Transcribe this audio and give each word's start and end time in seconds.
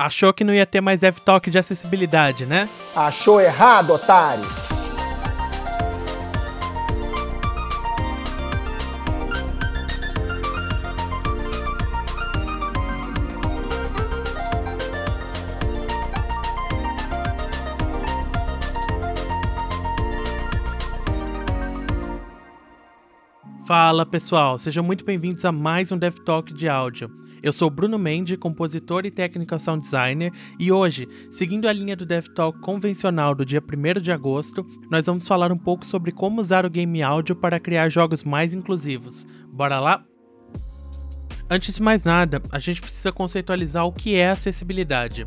Achou 0.00 0.32
que 0.32 0.44
não 0.44 0.54
ia 0.54 0.64
ter 0.64 0.80
mais 0.80 1.00
DevTalk 1.00 1.50
de 1.50 1.58
acessibilidade, 1.58 2.46
né? 2.46 2.68
Achou 2.94 3.40
errado, 3.40 3.92
otário! 3.94 4.44
Fala 23.66 24.06
pessoal, 24.06 24.60
sejam 24.60 24.84
muito 24.84 25.04
bem-vindos 25.04 25.44
a 25.44 25.50
mais 25.50 25.90
um 25.90 25.98
DevTalk 25.98 26.54
de 26.54 26.68
áudio. 26.68 27.10
Eu 27.42 27.52
sou 27.52 27.70
Bruno 27.70 27.98
Mendes, 27.98 28.36
compositor 28.36 29.06
e 29.06 29.10
technical 29.10 29.58
sound 29.58 29.82
designer, 29.82 30.32
e 30.58 30.72
hoje, 30.72 31.08
seguindo 31.30 31.68
a 31.68 31.72
linha 31.72 31.96
do 31.96 32.04
DevTalk 32.04 32.58
convencional 32.60 33.34
do 33.34 33.44
dia 33.44 33.62
1 33.62 34.00
de 34.00 34.10
agosto, 34.10 34.66
nós 34.90 35.06
vamos 35.06 35.26
falar 35.26 35.52
um 35.52 35.58
pouco 35.58 35.86
sobre 35.86 36.10
como 36.10 36.40
usar 36.40 36.66
o 36.66 36.70
game 36.70 37.02
áudio 37.02 37.36
para 37.36 37.60
criar 37.60 37.88
jogos 37.88 38.24
mais 38.24 38.54
inclusivos. 38.54 39.26
Bora 39.52 39.78
lá? 39.78 40.04
Antes 41.50 41.74
de 41.74 41.82
mais 41.82 42.04
nada, 42.04 42.42
a 42.50 42.58
gente 42.58 42.80
precisa 42.80 43.10
conceitualizar 43.10 43.86
o 43.86 43.92
que 43.92 44.14
é 44.16 44.28
acessibilidade. 44.28 45.26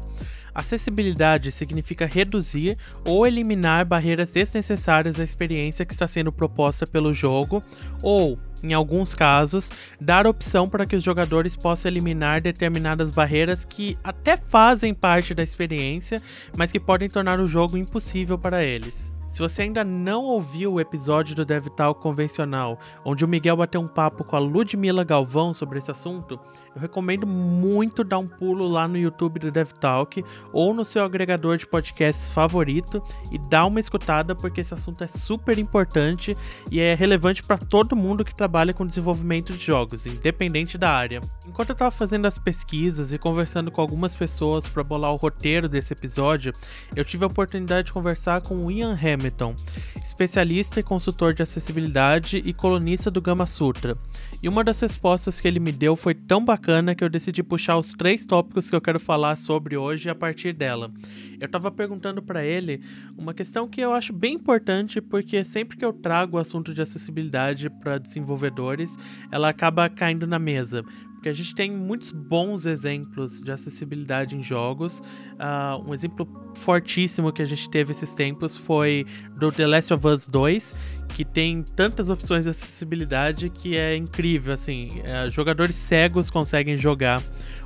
Acessibilidade 0.54 1.52
significa 1.52 2.06
reduzir 2.06 2.78
ou 3.06 3.26
eliminar 3.26 3.86
barreiras 3.86 4.32
desnecessárias 4.32 5.20
à 5.20 5.24
experiência 5.24 5.86
que 5.86 5.94
está 5.94 6.08
sendo 6.08 6.32
proposta 6.32 6.86
pelo 6.86 7.14
jogo, 7.14 7.64
ou, 8.04 8.38
em 8.64 8.74
alguns 8.74 9.16
casos, 9.16 9.72
dar 10.00 10.28
opção 10.28 10.70
para 10.70 10.86
que 10.86 10.96
os 10.96 11.04
jogadores 11.04 11.56
possam 11.56 11.90
eliminar 11.90 12.42
determinadas 12.42 13.12
barreiras 13.12 13.66
que 13.66 13.98
até 14.04 14.38
fazem 14.38 14.94
parte 14.94 15.34
da 15.34 15.44
experiência, 15.44 16.22
mas 16.56 16.72
que 16.72 16.80
podem 16.80 17.10
tornar 17.10 17.40
o 17.40 17.48
jogo 17.48 17.78
impossível 17.78 18.38
para 18.38 18.64
eles. 18.64 19.12
Se 19.32 19.40
você 19.40 19.62
ainda 19.62 19.82
não 19.82 20.26
ouviu 20.26 20.74
o 20.74 20.80
episódio 20.82 21.34
do 21.34 21.46
DevTalk 21.46 22.02
convencional, 22.02 22.78
onde 23.06 23.24
o 23.24 23.28
Miguel 23.28 23.56
bateu 23.56 23.80
um 23.80 23.88
papo 23.88 24.26
com 24.26 24.36
a 24.36 24.40
Ludmila 24.40 25.06
Galvão 25.06 25.54
sobre 25.54 25.80
esse 25.80 25.90
assunto, 25.90 26.38
eu 26.74 26.82
recomendo 26.82 27.28
muito 27.28 28.04
dar 28.04 28.18
um 28.18 28.28
pulo 28.28 28.68
lá 28.68 28.88
no 28.88 28.98
YouTube 28.98 29.40
do 29.40 29.52
DevTalk 29.52 30.24
ou 30.54 30.74
no 30.74 30.86
seu 30.86 31.04
agregador 31.04 31.58
de 31.58 31.68
podcasts 31.68 32.30
favorito 32.30 33.04
e 33.32 33.38
dar 33.38 33.66
uma 33.66 33.80
escutada 33.80 34.34
porque 34.34 34.62
esse 34.62 34.74
assunto 34.74 35.04
é 35.04 35.08
super 35.08 35.60
importante 35.60 36.36
e 36.70 36.80
é 36.80 36.94
relevante 36.94 37.44
para 37.44 37.58
todo 37.58 37.96
mundo 37.96 38.24
que 38.24 38.34
trabalha 38.34 38.74
com 38.74 38.86
desenvolvimento 38.86 39.52
de 39.54 39.66
jogos, 39.66 40.06
independente 40.06 40.78
da 40.78 40.90
área. 40.90 41.20
Enquanto 41.46 41.70
eu 41.70 41.74
estava 41.74 41.92
fazendo 41.92 42.26
as 42.26 42.38
pesquisas 42.38 43.12
e 43.12 43.18
conversando 43.18 43.70
com 43.70 43.82
algumas 43.82 44.16
pessoas 44.16 44.70
para 44.70 44.84
bolar 44.84 45.12
o 45.12 45.18
roteiro 45.18 45.68
desse 45.68 45.92
episódio, 45.92 46.54
eu 46.96 47.04
tive 47.04 47.26
a 47.26 47.28
oportunidade 47.28 47.88
de 47.88 47.94
conversar 47.94 48.42
com 48.42 48.66
o 48.66 48.72
Ian 48.72 48.94
Hamilton 48.94 49.56
especialista 50.02 50.80
e 50.80 50.84
consultor 50.84 51.34
de 51.34 51.44
acessibilidade 51.44 52.38
e 52.38 52.54
colunista 52.54 53.12
do 53.12 53.22
Gama 53.22 53.46
Sutra. 53.46 53.98
E 54.42 54.48
uma 54.48 54.64
das 54.64 54.80
respostas 54.80 55.42
que 55.42 55.48
ele 55.48 55.60
me 55.60 55.72
deu 55.72 55.96
foi 55.96 56.14
tão 56.14 56.44
bacana 56.44 56.61
que 56.96 57.04
eu 57.04 57.10
decidi 57.10 57.42
puxar 57.42 57.78
os 57.78 57.94
três 57.94 58.26
tópicos 58.26 58.70
que 58.70 58.76
eu 58.76 58.82
quero 58.82 59.00
falar 59.00 59.36
sobre 59.36 59.76
hoje 59.76 60.10
a 60.10 60.16
partir 60.16 60.54
dela. 60.54 60.92
Eu 61.40 61.46
estava 61.46 61.72
perguntando 61.72 62.22
para 62.22 62.46
ele 62.46 62.82
uma 63.18 63.34
questão 63.34 63.68
que 63.68 63.82
eu 63.82 63.94
acho 63.94 64.14
bem 64.14 64.36
importante 64.36 65.02
porque 65.02 65.44
sempre 65.44 65.76
que 65.76 65.84
eu 65.84 65.92
trago 65.92 66.38
o 66.38 66.40
assunto 66.40 66.74
de 66.74 66.82
acessibilidade 66.82 67.70
para 67.70 67.98
desenvolvedores, 67.98 68.98
ela 69.32 69.50
acaba 69.50 69.90
caindo 69.90 70.28
na 70.28 70.38
mesa 70.38 70.86
porque 71.22 71.30
a 71.30 71.34
gente 71.34 71.54
tem 71.54 71.70
muitos 71.70 72.12
bons 72.12 72.66
exemplos 72.66 73.44
de 73.44 73.52
acessibilidade 73.52 74.36
em 74.36 74.42
jogos. 74.42 75.04
Uh, 75.34 75.88
um 75.88 75.94
exemplo 75.94 76.28
fortíssimo 76.58 77.32
que 77.32 77.44
a 77.44 77.46
gente 77.46 77.70
teve 77.70 77.92
esses 77.92 78.12
tempos 78.16 78.58
foi 78.58 79.06
do 79.38 79.52
The 79.52 79.68
Last 79.68 79.94
of 79.94 80.08
Us 80.08 80.28
2, 80.28 80.76
que 81.10 81.24
tem 81.24 81.62
tantas 81.62 82.10
opções 82.10 82.46
de 82.46 82.50
acessibilidade 82.50 83.52
que 83.52 83.78
é 83.78 83.96
incrível. 83.96 84.52
Assim, 84.52 84.88
uh, 85.02 85.30
jogadores 85.30 85.76
cegos 85.76 86.32
conseguem 86.32 86.76
jogar 86.76 87.22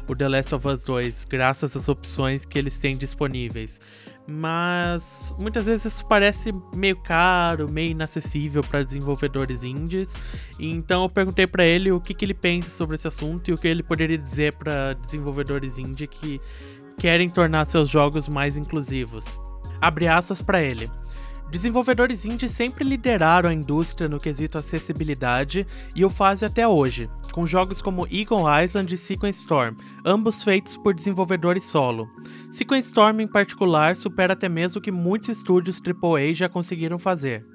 o 0.06 0.14
The 0.14 0.28
Last 0.28 0.54
of 0.54 0.68
Us 0.68 0.84
2 0.84 1.24
graças 1.24 1.78
às 1.78 1.88
opções 1.88 2.44
que 2.44 2.60
eles 2.60 2.78
têm 2.78 2.98
disponíveis 2.98 3.80
mas 4.28 5.36
muitas 5.38 5.68
vezes 5.68 5.86
isso 5.86 6.06
parece 6.06 6.54
meio 6.76 6.96
caro, 6.96 7.72
meio 7.72 7.92
inacessível 7.92 8.64
para 8.64 8.84
desenvolvedores 8.84 9.64
indies. 9.64 10.16
Então 10.60 11.04
eu 11.04 11.10
perguntei 11.10 11.46
para 11.46 11.66
ele 11.66 11.92
o 11.92 12.02
que, 12.02 12.14
que 12.14 12.26
ele 12.26 12.34
pensa 12.34 12.70
sobre 12.70 12.96
esse 12.96 13.08
assunto 13.08 13.50
e 13.50 13.54
o 13.54 13.58
que 13.58 13.68
ele 13.68 13.84
poderia 13.84 14.18
dizer 14.18 14.54
para 14.54 14.94
desenvolvedores 14.94 15.78
indie 15.78 16.08
que 16.08 16.42
querem 16.98 17.30
tornar 17.30 17.70
seus 17.70 17.90
jogos 17.90 18.28
mais 18.28 18.58
inclusivos. 18.58 19.40
Abre 19.80 20.08
aspas 20.08 20.42
para 20.42 20.62
ele. 20.62 20.90
Desenvolvedores 21.50 22.26
indie 22.26 22.50
sempre 22.50 22.84
lideraram 22.84 23.50
a 23.50 23.54
indústria 23.54 24.10
no 24.10 24.20
quesito 24.20 24.58
acessibilidade 24.58 25.66
e 25.96 26.04
o 26.04 26.10
fazem 26.10 26.48
até 26.48 26.68
hoje, 26.68 27.10
com 27.32 27.46
jogos 27.46 27.82
como 27.82 28.08
Eagle 28.12 28.46
Island 28.64 28.94
e 28.94 28.98
Sequence 28.98 29.40
Storm, 29.40 29.78
ambos 30.04 30.44
feitos 30.44 30.76
por 30.76 30.94
desenvolvedores 30.94 31.64
solo. 31.64 32.10
Sequence 32.50 32.90
Storm, 32.90 33.22
em 33.22 33.28
particular, 33.28 33.96
supera 33.96 34.34
até 34.34 34.50
mesmo 34.50 34.80
o 34.80 34.82
que 34.82 34.92
muitos 34.92 35.30
estúdios 35.30 35.82
AAA 35.82 36.34
já 36.34 36.50
conseguiram 36.50 36.98
fazer. 37.00 37.46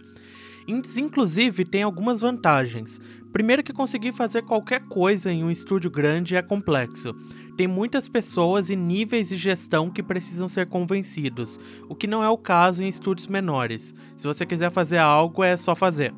Indies, 0.67 0.97
inclusive, 0.97 1.65
tem 1.65 1.83
algumas 1.83 2.21
vantagens. 2.21 3.01
Primeiro 3.33 3.63
que 3.63 3.73
conseguir 3.73 4.13
fazer 4.13 4.43
qualquer 4.43 4.81
coisa 4.89 5.33
em 5.33 5.43
um 5.43 5.51
estúdio 5.51 5.91
grande 5.91 6.37
é 6.37 6.43
complexo. 6.43 7.15
Tem 7.57 7.67
muitas 7.67 8.09
pessoas 8.09 8.71
e 8.71 8.77
níveis 8.77 9.29
de 9.29 9.37
gestão 9.37 9.91
que 9.91 10.03
precisam 10.03 10.49
ser 10.49 10.67
convencidos, 10.67 11.59
o 11.89 11.95
que 11.95 12.07
não 12.07 12.23
é 12.25 12.29
o 12.29 12.39
caso 12.39 12.83
em 12.83 12.89
estúdios 12.89 13.27
menores. 13.27 13.95
Se 14.17 14.27
você 14.27 14.47
quiser 14.47 14.71
fazer 14.71 14.99
algo, 14.99 15.45
é 15.45 15.57
só 15.57 15.75
fazer. 15.75 16.15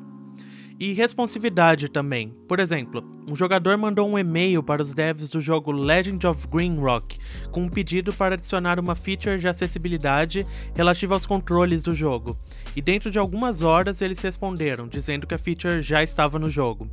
E 0.79 0.91
responsividade 0.91 1.87
também. 1.87 2.33
Por 2.47 2.59
exemplo, 2.59 3.03
um 3.27 3.35
jogador 3.35 3.77
mandou 3.77 4.09
um 4.09 4.17
e-mail 4.17 4.61
para 4.61 4.81
os 4.81 4.93
devs 4.93 5.29
do 5.29 5.39
jogo 5.39 5.71
Legend 5.71 6.25
of 6.27 6.47
Green 6.47 6.77
Rock 6.77 7.19
com 7.51 7.63
um 7.63 7.69
pedido 7.69 8.11
para 8.11 8.35
adicionar 8.35 8.79
uma 8.79 8.95
feature 8.95 9.39
de 9.39 9.47
acessibilidade 9.47 10.45
relativa 10.75 11.13
aos 11.13 11.25
controles 11.25 11.83
do 11.83 11.95
jogo. 11.95 12.37
E 12.75 12.81
dentro 12.81 13.11
de 13.11 13.19
algumas 13.19 13.61
horas 13.61 14.01
eles 14.01 14.19
responderam, 14.19 14.87
dizendo 14.87 15.27
que 15.27 15.35
a 15.35 15.37
feature 15.37 15.81
já 15.81 16.03
estava 16.03 16.37
no 16.37 16.49
jogo. 16.49 16.89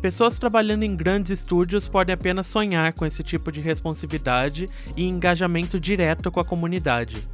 Pessoas 0.00 0.38
trabalhando 0.38 0.82
em 0.82 0.94
grandes 0.94 1.30
estúdios 1.30 1.88
podem 1.88 2.12
apenas 2.12 2.46
sonhar 2.46 2.92
com 2.92 3.06
esse 3.06 3.22
tipo 3.22 3.50
de 3.50 3.60
responsividade 3.60 4.68
e 4.94 5.04
engajamento 5.04 5.80
direto 5.80 6.30
com 6.30 6.38
a 6.38 6.44
comunidade. 6.44 7.26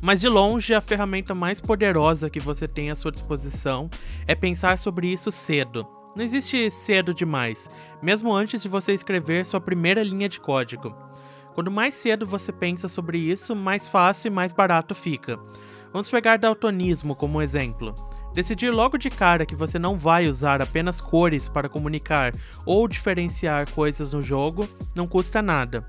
Mas 0.00 0.20
de 0.20 0.28
longe, 0.28 0.74
a 0.74 0.80
ferramenta 0.80 1.34
mais 1.34 1.60
poderosa 1.60 2.28
que 2.28 2.40
você 2.40 2.68
tem 2.68 2.90
à 2.90 2.94
sua 2.94 3.12
disposição 3.12 3.88
é 4.26 4.34
pensar 4.34 4.78
sobre 4.78 5.08
isso 5.12 5.30
cedo. 5.32 5.86
Não 6.14 6.24
existe 6.24 6.70
cedo 6.70 7.14
demais, 7.14 7.70
mesmo 8.02 8.34
antes 8.34 8.62
de 8.62 8.68
você 8.68 8.92
escrever 8.92 9.46
sua 9.46 9.60
primeira 9.60 10.02
linha 10.02 10.28
de 10.28 10.40
código. 10.40 10.94
Quanto 11.54 11.70
mais 11.70 11.94
cedo 11.94 12.26
você 12.26 12.52
pensa 12.52 12.88
sobre 12.88 13.18
isso, 13.18 13.54
mais 13.54 13.88
fácil 13.88 14.28
e 14.28 14.30
mais 14.30 14.52
barato 14.52 14.94
fica. 14.94 15.38
Vamos 15.92 16.10
pegar 16.10 16.36
daltonismo 16.36 17.16
como 17.16 17.40
exemplo. 17.40 17.94
Decidir 18.38 18.70
logo 18.70 18.96
de 18.96 19.10
cara 19.10 19.44
que 19.44 19.56
você 19.56 19.80
não 19.80 19.98
vai 19.98 20.28
usar 20.28 20.62
apenas 20.62 21.00
cores 21.00 21.48
para 21.48 21.68
comunicar 21.68 22.32
ou 22.64 22.86
diferenciar 22.86 23.68
coisas 23.72 24.12
no 24.12 24.22
jogo 24.22 24.68
não 24.94 25.08
custa 25.08 25.42
nada. 25.42 25.84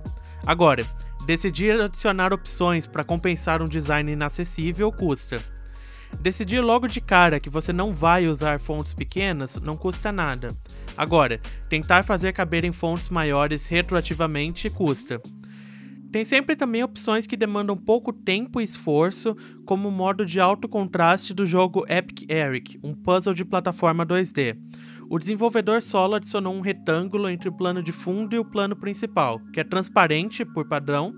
Agora, 0.48 0.84
decidir 1.28 1.80
adicionar 1.80 2.34
opções 2.34 2.88
para 2.88 3.04
compensar 3.04 3.62
um 3.62 3.68
design 3.68 4.12
inacessível 4.12 4.92
custa. 4.92 5.40
Decidir 6.20 6.60
logo 6.62 6.88
de 6.88 7.00
cara 7.00 7.40
que 7.40 7.52
você 7.52 7.72
não 7.72 7.94
vai 7.94 8.26
usar 8.26 8.60
fontes 8.60 8.96
pequenas 8.96 9.58
não 9.58 9.78
custa 9.78 10.12
nada. 10.12 10.50
Agora, 10.98 11.40
tentar 11.70 12.02
fazer 12.02 12.34
caber 12.34 12.66
em 12.66 12.72
fontes 12.72 13.10
maiores 13.10 13.68
retroativamente 13.68 14.72
custa. 14.72 15.22
Tem 16.12 16.26
sempre 16.26 16.56
também 16.56 16.84
opções 16.84 17.28
que 17.28 17.38
demandam 17.38 17.78
pouco 17.78 18.12
tempo 18.12 18.60
e 18.60 18.64
esforço, 18.64 19.36
como 19.64 19.90
o 19.90 19.92
modo 19.92 20.26
de 20.26 20.40
alto 20.40 20.68
contraste 20.68 21.36
do 21.36 21.46
jogo 21.46 21.86
Epic 21.88 22.30
Eric, 22.30 22.80
um 22.84 22.96
puzzle 22.96 23.36
de 23.36 23.46
plataforma 23.46 24.04
2D. 24.04 24.58
O 25.08 25.20
desenvolvedor 25.20 25.84
solo 25.84 26.16
adicionou 26.16 26.54
um 26.54 26.62
retângulo 26.62 27.30
entre 27.30 27.48
o 27.48 27.54
plano 27.54 27.84
de 27.84 27.92
fundo 27.92 28.36
e 28.36 28.40
o 28.40 28.46
plano 28.46 28.76
principal, 28.76 29.40
que 29.54 29.60
é 29.60 29.64
transparente 29.64 30.44
por 30.44 30.68
padrão, 30.68 31.14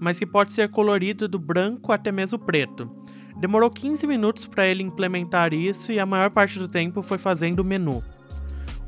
mas 0.00 0.18
que 0.18 0.26
pode 0.26 0.52
ser 0.52 0.68
colorido 0.68 1.26
do 1.26 1.40
branco 1.40 1.90
até 1.90 2.12
mesmo 2.12 2.38
preto. 2.38 2.88
Demorou 3.40 3.68
15 3.68 4.06
minutos 4.06 4.46
para 4.46 4.66
ele 4.66 4.82
implementar 4.82 5.52
isso 5.52 5.90
e 5.90 5.98
a 5.98 6.06
maior 6.06 6.30
parte 6.30 6.58
do 6.58 6.68
tempo 6.68 7.02
foi 7.02 7.18
fazendo 7.18 7.60
o 7.60 7.64
menu. 7.64 8.02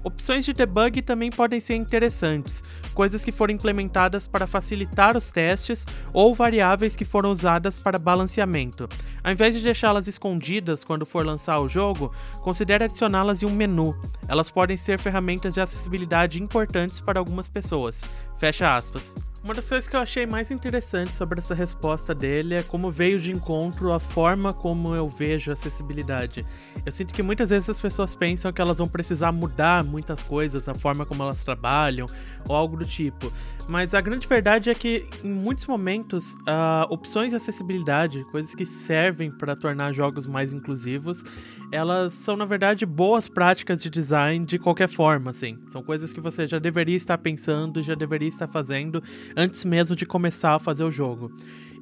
Opções 0.08 0.46
de 0.46 0.54
debug 0.54 1.02
também 1.02 1.28
podem 1.28 1.60
ser 1.60 1.74
interessantes, 1.74 2.64
coisas 2.94 3.22
que 3.22 3.30
foram 3.30 3.52
implementadas 3.52 4.26
para 4.26 4.46
facilitar 4.46 5.14
os 5.18 5.30
testes 5.30 5.84
ou 6.14 6.34
variáveis 6.34 6.96
que 6.96 7.04
foram 7.04 7.30
usadas 7.30 7.76
para 7.76 7.98
balanceamento. 7.98 8.88
Ao 9.22 9.30
invés 9.30 9.54
de 9.54 9.60
deixá-las 9.60 10.08
escondidas 10.08 10.82
quando 10.82 11.04
for 11.04 11.26
lançar 11.26 11.60
o 11.60 11.68
jogo, 11.68 12.10
considere 12.40 12.84
adicioná-las 12.84 13.42
em 13.42 13.46
um 13.46 13.50
menu. 13.50 13.94
Elas 14.26 14.50
podem 14.50 14.78
ser 14.78 14.98
ferramentas 14.98 15.52
de 15.52 15.60
acessibilidade 15.60 16.42
importantes 16.42 17.00
para 17.00 17.18
algumas 17.18 17.50
pessoas. 17.50 18.02
Fecha 18.38 18.74
aspas. 18.74 19.14
Uma 19.48 19.54
das 19.54 19.66
coisas 19.66 19.88
que 19.88 19.96
eu 19.96 20.00
achei 20.00 20.26
mais 20.26 20.50
interessante 20.50 21.10
sobre 21.10 21.38
essa 21.38 21.54
resposta 21.54 22.14
dele 22.14 22.56
é 22.56 22.62
como 22.62 22.90
veio 22.90 23.18
de 23.18 23.32
encontro 23.32 23.90
a 23.90 23.98
forma 23.98 24.52
como 24.52 24.94
eu 24.94 25.08
vejo 25.08 25.50
acessibilidade. 25.50 26.44
Eu 26.84 26.92
sinto 26.92 27.14
que 27.14 27.22
muitas 27.22 27.48
vezes 27.48 27.70
as 27.70 27.80
pessoas 27.80 28.14
pensam 28.14 28.52
que 28.52 28.60
elas 28.60 28.76
vão 28.76 28.86
precisar 28.86 29.32
mudar 29.32 29.82
muitas 29.82 30.22
coisas, 30.22 30.68
a 30.68 30.74
forma 30.74 31.06
como 31.06 31.22
elas 31.22 31.42
trabalham 31.46 32.06
ou 32.46 32.54
algo 32.54 32.76
do 32.76 32.84
tipo. 32.84 33.32
Mas 33.66 33.94
a 33.94 34.02
grande 34.02 34.26
verdade 34.26 34.68
é 34.68 34.74
que 34.74 35.08
em 35.24 35.32
muitos 35.32 35.66
momentos, 35.66 36.34
uh, 36.34 36.84
opções 36.90 37.30
de 37.30 37.36
acessibilidade, 37.36 38.24
coisas 38.30 38.54
que 38.54 38.66
servem 38.66 39.30
para 39.30 39.56
tornar 39.56 39.94
jogos 39.94 40.26
mais 40.26 40.52
inclusivos, 40.52 41.24
elas 41.70 42.14
são 42.14 42.36
na 42.36 42.44
verdade 42.44 42.86
boas 42.86 43.28
práticas 43.28 43.82
de 43.82 43.90
design 43.90 44.44
de 44.44 44.58
qualquer 44.58 44.88
forma, 44.88 45.30
assim. 45.30 45.58
São 45.66 45.82
coisas 45.82 46.12
que 46.12 46.20
você 46.20 46.46
já 46.46 46.58
deveria 46.58 46.96
estar 46.96 47.18
pensando, 47.18 47.82
já 47.82 47.94
deveria 47.94 48.28
estar 48.28 48.48
fazendo 48.48 49.02
antes 49.36 49.64
mesmo 49.64 49.94
de 49.94 50.06
começar 50.06 50.54
a 50.54 50.58
fazer 50.58 50.84
o 50.84 50.90
jogo. 50.90 51.30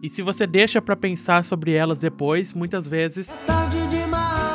E 0.02 0.08
se 0.08 0.22
você 0.22 0.46
deixa 0.46 0.82
para 0.82 0.96
pensar 0.96 1.44
sobre 1.44 1.72
elas 1.72 1.98
depois, 2.00 2.52
muitas 2.52 2.86
vezes 2.86 3.30
é 3.30 3.36
tarde 3.46 3.86
demais. 3.88 4.46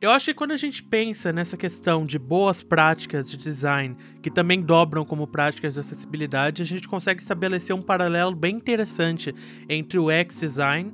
Eu 0.00 0.10
acho 0.10 0.26
que 0.26 0.34
quando 0.34 0.52
a 0.52 0.56
gente 0.56 0.82
pensa 0.82 1.32
nessa 1.32 1.56
questão 1.56 2.04
de 2.04 2.18
boas 2.18 2.62
práticas 2.62 3.30
de 3.30 3.38
design, 3.38 3.96
que 4.22 4.30
também 4.30 4.60
dobram 4.60 5.02
como 5.04 5.26
práticas 5.26 5.74
de 5.74 5.80
acessibilidade, 5.80 6.62
a 6.62 6.64
gente 6.64 6.86
consegue 6.86 7.22
estabelecer 7.22 7.74
um 7.74 7.82
paralelo 7.82 8.36
bem 8.36 8.56
interessante 8.56 9.34
entre 9.66 9.98
o 9.98 10.10
X-Design 10.10 10.92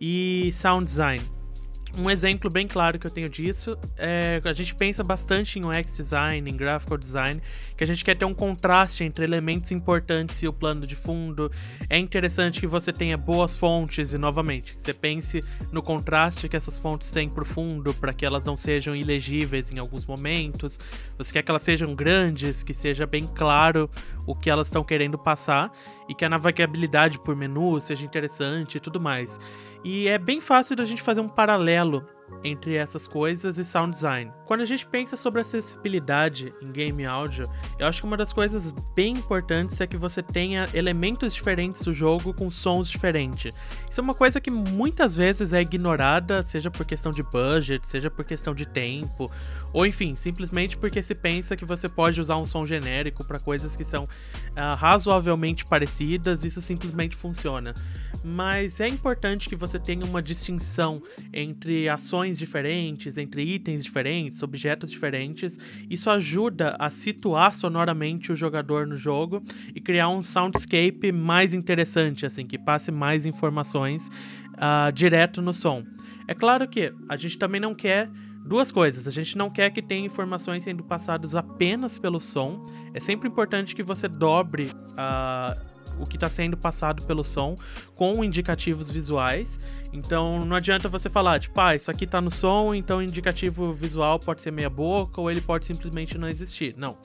e 0.00 0.50
Sound 0.52 0.84
Design. 0.84 1.37
Um 1.98 2.08
exemplo 2.08 2.48
bem 2.48 2.68
claro 2.68 2.96
que 2.96 3.08
eu 3.08 3.10
tenho 3.10 3.28
disso 3.28 3.76
é 3.96 4.40
a 4.44 4.52
gente 4.52 4.72
pensa 4.72 5.02
bastante 5.02 5.58
em 5.58 5.64
UX 5.64 5.96
design, 5.96 6.48
em 6.48 6.56
graphical 6.56 6.96
design, 6.96 7.42
que 7.76 7.82
a 7.82 7.86
gente 7.86 8.04
quer 8.04 8.14
ter 8.14 8.24
um 8.24 8.32
contraste 8.32 9.02
entre 9.02 9.24
elementos 9.24 9.72
importantes 9.72 10.40
e 10.44 10.46
o 10.46 10.52
plano 10.52 10.86
de 10.86 10.94
fundo. 10.94 11.50
É 11.90 11.98
interessante 11.98 12.60
que 12.60 12.68
você 12.68 12.92
tenha 12.92 13.16
boas 13.16 13.56
fontes 13.56 14.12
e 14.12 14.18
novamente, 14.18 14.76
você 14.78 14.94
pense 14.94 15.42
no 15.72 15.82
contraste 15.82 16.48
que 16.48 16.56
essas 16.56 16.78
fontes 16.78 17.10
têm 17.10 17.28
pro 17.28 17.44
fundo 17.44 17.92
para 17.92 18.12
que 18.12 18.24
elas 18.24 18.44
não 18.44 18.56
sejam 18.56 18.94
ilegíveis 18.94 19.72
em 19.72 19.78
alguns 19.80 20.06
momentos. 20.06 20.78
Você 21.18 21.32
quer 21.32 21.42
que 21.42 21.50
elas 21.50 21.64
sejam 21.64 21.96
grandes, 21.96 22.62
que 22.62 22.72
seja 22.72 23.06
bem 23.06 23.26
claro 23.26 23.90
o 24.24 24.36
que 24.36 24.48
elas 24.48 24.68
estão 24.68 24.84
querendo 24.84 25.18
passar 25.18 25.72
e 26.08 26.14
que 26.14 26.24
a 26.24 26.28
navegabilidade 26.28 27.18
por 27.18 27.34
menu 27.34 27.80
seja 27.80 28.04
interessante 28.04 28.76
e 28.76 28.80
tudo 28.80 29.00
mais. 29.00 29.38
E 29.84 30.08
é 30.08 30.18
bem 30.18 30.40
fácil 30.40 30.76
da 30.76 30.84
gente 30.84 31.02
fazer 31.02 31.20
um 31.20 31.28
paralelo 31.28 32.06
entre 32.44 32.76
essas 32.76 33.06
coisas 33.06 33.58
e 33.58 33.64
sound 33.64 33.92
design. 33.92 34.30
Quando 34.44 34.60
a 34.60 34.64
gente 34.64 34.86
pensa 34.86 35.16
sobre 35.16 35.40
acessibilidade 35.40 36.54
em 36.62 36.70
game 36.70 37.04
áudio, 37.04 37.48
eu 37.78 37.86
acho 37.86 38.00
que 38.00 38.06
uma 38.06 38.16
das 38.16 38.32
coisas 38.32 38.72
bem 38.94 39.14
importantes 39.14 39.80
é 39.80 39.86
que 39.86 39.96
você 39.96 40.22
tenha 40.22 40.68
elementos 40.72 41.34
diferentes 41.34 41.82
do 41.82 41.92
jogo 41.92 42.32
com 42.32 42.50
sons 42.50 42.88
diferentes. 42.88 43.52
Isso 43.90 44.00
é 44.00 44.02
uma 44.02 44.14
coisa 44.14 44.40
que 44.40 44.50
muitas 44.50 45.16
vezes 45.16 45.52
é 45.52 45.60
ignorada, 45.60 46.42
seja 46.42 46.70
por 46.70 46.86
questão 46.86 47.12
de 47.12 47.22
budget, 47.22 47.86
seja 47.86 48.10
por 48.10 48.24
questão 48.24 48.54
de 48.54 48.66
tempo, 48.66 49.30
ou 49.72 49.84
enfim, 49.84 50.14
simplesmente 50.14 50.76
porque 50.76 51.02
se 51.02 51.14
pensa 51.14 51.56
que 51.56 51.64
você 51.64 51.88
pode 51.88 52.20
usar 52.20 52.36
um 52.36 52.44
som 52.44 52.64
genérico 52.64 53.24
para 53.24 53.38
coisas 53.38 53.76
que 53.76 53.84
são 53.84 54.04
uh, 54.04 54.74
razoavelmente 54.76 55.64
parecidas, 55.66 56.44
isso 56.44 56.62
simplesmente 56.62 57.16
funciona. 57.16 57.74
Mas 58.24 58.80
é 58.80 58.88
importante 58.88 59.48
que 59.48 59.56
você 59.56 59.78
tenha 59.78 60.04
uma 60.04 60.22
distinção 60.22 61.02
entre 61.32 61.88
ações 61.88 62.17
diferentes, 62.38 63.18
entre 63.18 63.42
itens 63.42 63.84
diferentes, 63.84 64.42
objetos 64.42 64.90
diferentes. 64.90 65.58
Isso 65.88 66.10
ajuda 66.10 66.76
a 66.78 66.90
situar 66.90 67.54
sonoramente 67.54 68.32
o 68.32 68.36
jogador 68.36 68.86
no 68.86 68.96
jogo 68.96 69.42
e 69.74 69.80
criar 69.80 70.08
um 70.08 70.20
soundscape 70.20 71.12
mais 71.12 71.54
interessante, 71.54 72.26
assim, 72.26 72.46
que 72.46 72.58
passe 72.58 72.90
mais 72.90 73.26
informações 73.26 74.08
uh, 74.54 74.92
direto 74.92 75.40
no 75.40 75.54
som. 75.54 75.84
É 76.26 76.34
claro 76.34 76.68
que 76.68 76.92
a 77.08 77.16
gente 77.16 77.38
também 77.38 77.60
não 77.60 77.74
quer 77.74 78.10
duas 78.44 78.72
coisas. 78.72 79.06
A 79.06 79.10
gente 79.10 79.36
não 79.36 79.50
quer 79.50 79.70
que 79.70 79.82
tenha 79.82 80.04
informações 80.04 80.64
sendo 80.64 80.82
passadas 80.82 81.34
apenas 81.34 81.98
pelo 81.98 82.20
som. 82.20 82.66
É 82.94 83.00
sempre 83.00 83.28
importante 83.28 83.74
que 83.74 83.82
você 83.82 84.08
dobre 84.08 84.70
uh, 84.92 85.77
o 86.00 86.06
que 86.06 86.16
está 86.16 86.28
sendo 86.28 86.56
passado 86.56 87.02
pelo 87.04 87.24
som 87.24 87.56
com 87.94 88.24
indicativos 88.24 88.90
visuais. 88.90 89.58
Então 89.92 90.44
não 90.44 90.56
adianta 90.56 90.88
você 90.88 91.08
falar, 91.08 91.40
tipo, 91.40 91.58
ah, 91.60 91.74
isso 91.74 91.90
aqui 91.90 92.04
está 92.04 92.20
no 92.20 92.30
som, 92.30 92.74
então 92.74 92.98
o 92.98 93.02
indicativo 93.02 93.72
visual 93.72 94.18
pode 94.18 94.42
ser 94.42 94.50
meia 94.50 94.70
boca 94.70 95.20
ou 95.20 95.30
ele 95.30 95.40
pode 95.40 95.64
simplesmente 95.64 96.16
não 96.16 96.28
existir. 96.28 96.74
Não 96.76 96.96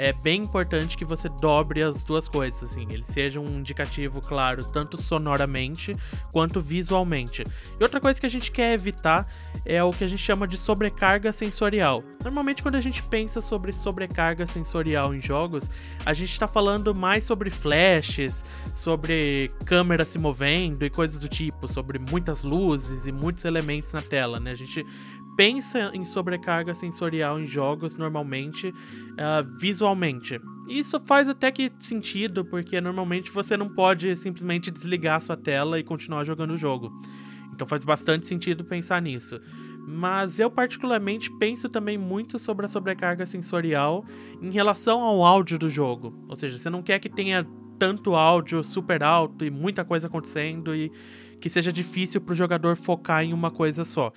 é 0.00 0.14
bem 0.14 0.44
importante 0.44 0.96
que 0.96 1.04
você 1.04 1.28
dobre 1.28 1.82
as 1.82 2.02
duas 2.04 2.26
coisas, 2.26 2.70
assim, 2.70 2.86
ele 2.90 3.04
seja 3.04 3.38
um 3.38 3.58
indicativo 3.58 4.22
claro, 4.22 4.64
tanto 4.64 4.96
sonoramente 4.96 5.94
quanto 6.32 6.58
visualmente. 6.58 7.44
E 7.78 7.82
outra 7.82 8.00
coisa 8.00 8.18
que 8.18 8.24
a 8.24 8.30
gente 8.30 8.50
quer 8.50 8.72
evitar 8.72 9.30
é 9.62 9.84
o 9.84 9.90
que 9.90 10.02
a 10.02 10.08
gente 10.08 10.22
chama 10.22 10.48
de 10.48 10.56
sobrecarga 10.56 11.30
sensorial. 11.32 12.02
Normalmente, 12.24 12.62
quando 12.62 12.76
a 12.76 12.80
gente 12.80 13.02
pensa 13.02 13.42
sobre 13.42 13.72
sobrecarga 13.72 14.46
sensorial 14.46 15.14
em 15.14 15.20
jogos, 15.20 15.68
a 16.06 16.14
gente 16.14 16.32
está 16.32 16.48
falando 16.48 16.94
mais 16.94 17.24
sobre 17.24 17.50
flashes, 17.50 18.42
sobre 18.74 19.50
câmera 19.66 20.06
se 20.06 20.18
movendo 20.18 20.82
e 20.82 20.88
coisas 20.88 21.20
do 21.20 21.28
tipo, 21.28 21.68
sobre 21.68 21.98
muitas 21.98 22.42
luzes 22.42 23.04
e 23.04 23.12
muitos 23.12 23.44
elementos 23.44 23.92
na 23.92 24.00
tela, 24.00 24.40
né? 24.40 24.52
A 24.52 24.56
gente 24.56 24.86
pensa 25.36 25.90
em 25.94 26.04
sobrecarga 26.04 26.74
sensorial 26.74 27.40
em 27.40 27.46
jogos 27.46 27.96
normalmente 27.96 28.68
uh, 28.68 29.58
visualmente. 29.58 30.40
Isso 30.68 31.00
faz 31.00 31.28
até 31.28 31.50
que 31.50 31.72
sentido, 31.78 32.44
porque 32.44 32.80
normalmente 32.80 33.30
você 33.30 33.56
não 33.56 33.68
pode 33.68 34.14
simplesmente 34.16 34.70
desligar 34.70 35.20
sua 35.20 35.36
tela 35.36 35.78
e 35.78 35.82
continuar 35.82 36.24
jogando 36.24 36.52
o 36.52 36.56
jogo. 36.56 36.92
Então 37.52 37.66
faz 37.66 37.84
bastante 37.84 38.26
sentido 38.26 38.64
pensar 38.64 39.02
nisso. 39.02 39.40
Mas 39.86 40.38
eu 40.38 40.50
particularmente 40.50 41.30
penso 41.38 41.68
também 41.68 41.98
muito 41.98 42.38
sobre 42.38 42.66
a 42.66 42.68
sobrecarga 42.68 43.26
sensorial 43.26 44.04
em 44.40 44.50
relação 44.50 45.00
ao 45.02 45.24
áudio 45.24 45.58
do 45.58 45.68
jogo. 45.68 46.14
Ou 46.28 46.36
seja, 46.36 46.56
você 46.56 46.70
não 46.70 46.82
quer 46.82 46.98
que 47.00 47.08
tenha 47.08 47.46
tanto 47.78 48.14
áudio 48.14 48.62
super 48.62 49.02
alto 49.02 49.44
e 49.44 49.50
muita 49.50 49.84
coisa 49.84 50.06
acontecendo 50.06 50.74
e 50.74 50.92
que 51.40 51.48
seja 51.48 51.72
difícil 51.72 52.20
para 52.20 52.32
o 52.32 52.36
jogador 52.36 52.76
focar 52.76 53.24
em 53.24 53.32
uma 53.32 53.50
coisa 53.50 53.84
só. 53.84 54.12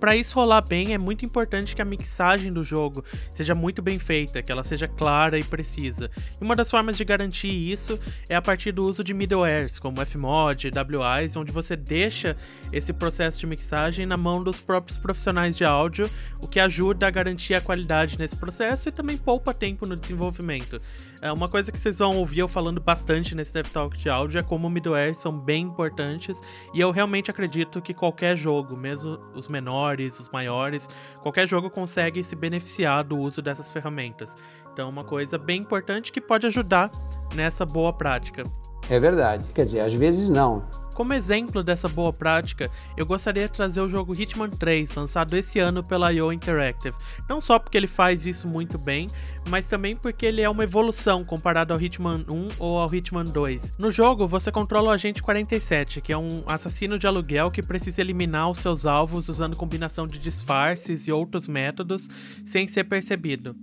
Para 0.00 0.14
isso 0.14 0.36
rolar 0.36 0.60
bem, 0.60 0.94
é 0.94 0.98
muito 0.98 1.24
importante 1.24 1.74
que 1.74 1.82
a 1.82 1.84
mixagem 1.84 2.52
do 2.52 2.62
jogo 2.62 3.04
seja 3.32 3.54
muito 3.54 3.82
bem 3.82 3.98
feita, 3.98 4.40
que 4.40 4.52
ela 4.52 4.62
seja 4.62 4.86
clara 4.86 5.38
e 5.38 5.42
precisa. 5.42 6.08
E 6.40 6.44
uma 6.44 6.54
das 6.54 6.70
formas 6.70 6.96
de 6.96 7.04
garantir 7.04 7.48
isso 7.48 7.98
é 8.28 8.36
a 8.36 8.42
partir 8.42 8.70
do 8.70 8.86
uso 8.86 9.02
de 9.02 9.12
middlewares, 9.12 9.78
como 9.78 10.04
Fmod, 10.04 10.70
WIs, 10.70 11.36
onde 11.36 11.50
você 11.50 11.74
deixa 11.74 12.36
esse 12.72 12.92
processo 12.92 13.40
de 13.40 13.46
mixagem 13.46 14.06
na 14.06 14.16
mão 14.16 14.42
dos 14.42 14.60
próprios 14.60 14.96
profissionais 14.98 15.56
de 15.56 15.64
áudio, 15.64 16.08
o 16.40 16.46
que 16.46 16.60
ajuda 16.60 17.08
a 17.08 17.10
garantir 17.10 17.54
a 17.54 17.60
qualidade 17.60 18.18
nesse 18.18 18.36
processo 18.36 18.88
e 18.88 18.92
também 18.92 19.16
poupa 19.16 19.52
tempo 19.52 19.84
no 19.84 19.96
desenvolvimento. 19.96 20.80
É 21.20 21.32
uma 21.32 21.48
coisa 21.48 21.72
que 21.72 21.78
vocês 21.78 21.98
vão 21.98 22.16
ouvir 22.16 22.40
eu 22.40 22.48
falando 22.48 22.80
bastante 22.80 23.34
nesse 23.34 23.52
Dev 23.52 23.66
Talk 23.66 23.98
de 23.98 24.08
áudio 24.08 24.38
é 24.38 24.42
como 24.42 24.70
middlewares 24.70 25.18
são 25.18 25.36
bem 25.36 25.64
importantes 25.64 26.40
e 26.72 26.80
eu 26.80 26.92
realmente 26.92 27.30
acredito 27.30 27.82
que 27.82 27.92
qualquer 27.92 28.36
jogo, 28.36 28.76
mesmo 28.76 29.18
os 29.34 29.48
menores 29.48 29.87
menores, 29.88 30.20
os 30.20 30.28
maiores, 30.30 30.88
qualquer 31.22 31.46
jogo 31.48 31.70
consegue 31.70 32.22
se 32.22 32.36
beneficiar 32.36 33.04
do 33.04 33.16
uso 33.16 33.40
dessas 33.40 33.72
ferramentas. 33.72 34.36
Então, 34.72 34.88
uma 34.88 35.04
coisa 35.04 35.38
bem 35.38 35.60
importante 35.60 36.12
que 36.12 36.20
pode 36.20 36.46
ajudar 36.46 36.90
nessa 37.34 37.64
boa 37.64 37.92
prática. 37.92 38.44
É 38.88 39.00
verdade. 39.00 39.44
Quer 39.54 39.64
dizer, 39.64 39.80
às 39.80 39.92
vezes 39.92 40.28
não. 40.28 40.64
Como 40.98 41.14
exemplo 41.14 41.62
dessa 41.62 41.86
boa 41.86 42.12
prática, 42.12 42.68
eu 42.96 43.06
gostaria 43.06 43.46
de 43.46 43.52
trazer 43.52 43.80
o 43.80 43.88
jogo 43.88 44.20
Hitman 44.20 44.50
3, 44.50 44.92
lançado 44.96 45.36
esse 45.36 45.60
ano 45.60 45.80
pela 45.80 46.12
IO 46.12 46.32
Interactive. 46.32 46.96
Não 47.28 47.40
só 47.40 47.56
porque 47.56 47.76
ele 47.76 47.86
faz 47.86 48.26
isso 48.26 48.48
muito 48.48 48.76
bem, 48.76 49.08
mas 49.48 49.66
também 49.66 49.94
porque 49.94 50.26
ele 50.26 50.42
é 50.42 50.50
uma 50.50 50.64
evolução 50.64 51.24
comparado 51.24 51.72
ao 51.72 51.80
Hitman 51.80 52.24
1 52.28 52.48
ou 52.58 52.78
ao 52.78 52.92
Hitman 52.92 53.22
2. 53.22 53.74
No 53.78 53.92
jogo, 53.92 54.26
você 54.26 54.50
controla 54.50 54.88
o 54.88 54.92
Agente 54.92 55.22
47, 55.22 56.00
que 56.00 56.12
é 56.12 56.18
um 56.18 56.42
assassino 56.48 56.98
de 56.98 57.06
aluguel 57.06 57.52
que 57.52 57.62
precisa 57.62 58.00
eliminar 58.00 58.50
os 58.50 58.58
seus 58.58 58.84
alvos 58.84 59.28
usando 59.28 59.56
combinação 59.56 60.04
de 60.04 60.18
disfarces 60.18 61.06
e 61.06 61.12
outros 61.12 61.46
métodos 61.46 62.08
sem 62.44 62.66
ser 62.66 62.82
percebido. 62.82 63.54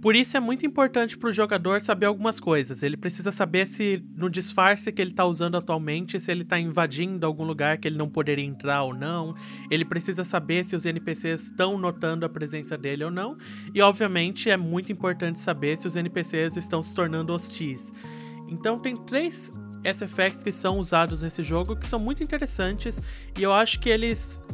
Por 0.00 0.16
isso 0.16 0.34
é 0.34 0.40
muito 0.40 0.64
importante 0.64 1.18
para 1.18 1.28
o 1.28 1.32
jogador 1.32 1.80
saber 1.80 2.06
algumas 2.06 2.40
coisas. 2.40 2.82
Ele 2.82 2.96
precisa 2.96 3.30
saber 3.30 3.66
se 3.66 4.02
no 4.16 4.30
disfarce 4.30 4.90
que 4.90 5.02
ele 5.02 5.10
está 5.10 5.26
usando 5.26 5.56
atualmente, 5.56 6.18
se 6.18 6.30
ele 6.30 6.42
está 6.42 6.58
invadindo 6.58 7.26
algum 7.26 7.44
lugar 7.44 7.76
que 7.76 7.86
ele 7.86 7.98
não 7.98 8.08
poderia 8.08 8.44
entrar 8.44 8.82
ou 8.82 8.94
não. 8.94 9.34
Ele 9.70 9.84
precisa 9.84 10.24
saber 10.24 10.64
se 10.64 10.74
os 10.74 10.86
NPCs 10.86 11.42
estão 11.44 11.76
notando 11.76 12.24
a 12.24 12.30
presença 12.30 12.78
dele 12.78 13.04
ou 13.04 13.10
não. 13.10 13.36
E 13.74 13.82
obviamente 13.82 14.48
é 14.48 14.56
muito 14.56 14.90
importante 14.90 15.38
saber 15.38 15.78
se 15.78 15.86
os 15.86 15.94
NPCs 15.94 16.56
estão 16.56 16.82
se 16.82 16.94
tornando 16.94 17.34
hostis. 17.34 17.92
Então 18.48 18.78
tem 18.78 18.96
três 18.96 19.52
SFX 19.84 20.42
que 20.42 20.52
são 20.52 20.78
usados 20.78 21.22
nesse 21.22 21.42
jogo 21.42 21.76
que 21.76 21.86
são 21.86 21.98
muito 21.98 22.22
interessantes 22.22 23.00
e 23.38 23.42
eu 23.42 23.52
acho 23.52 23.80
que 23.80 23.88
eles 23.88 24.44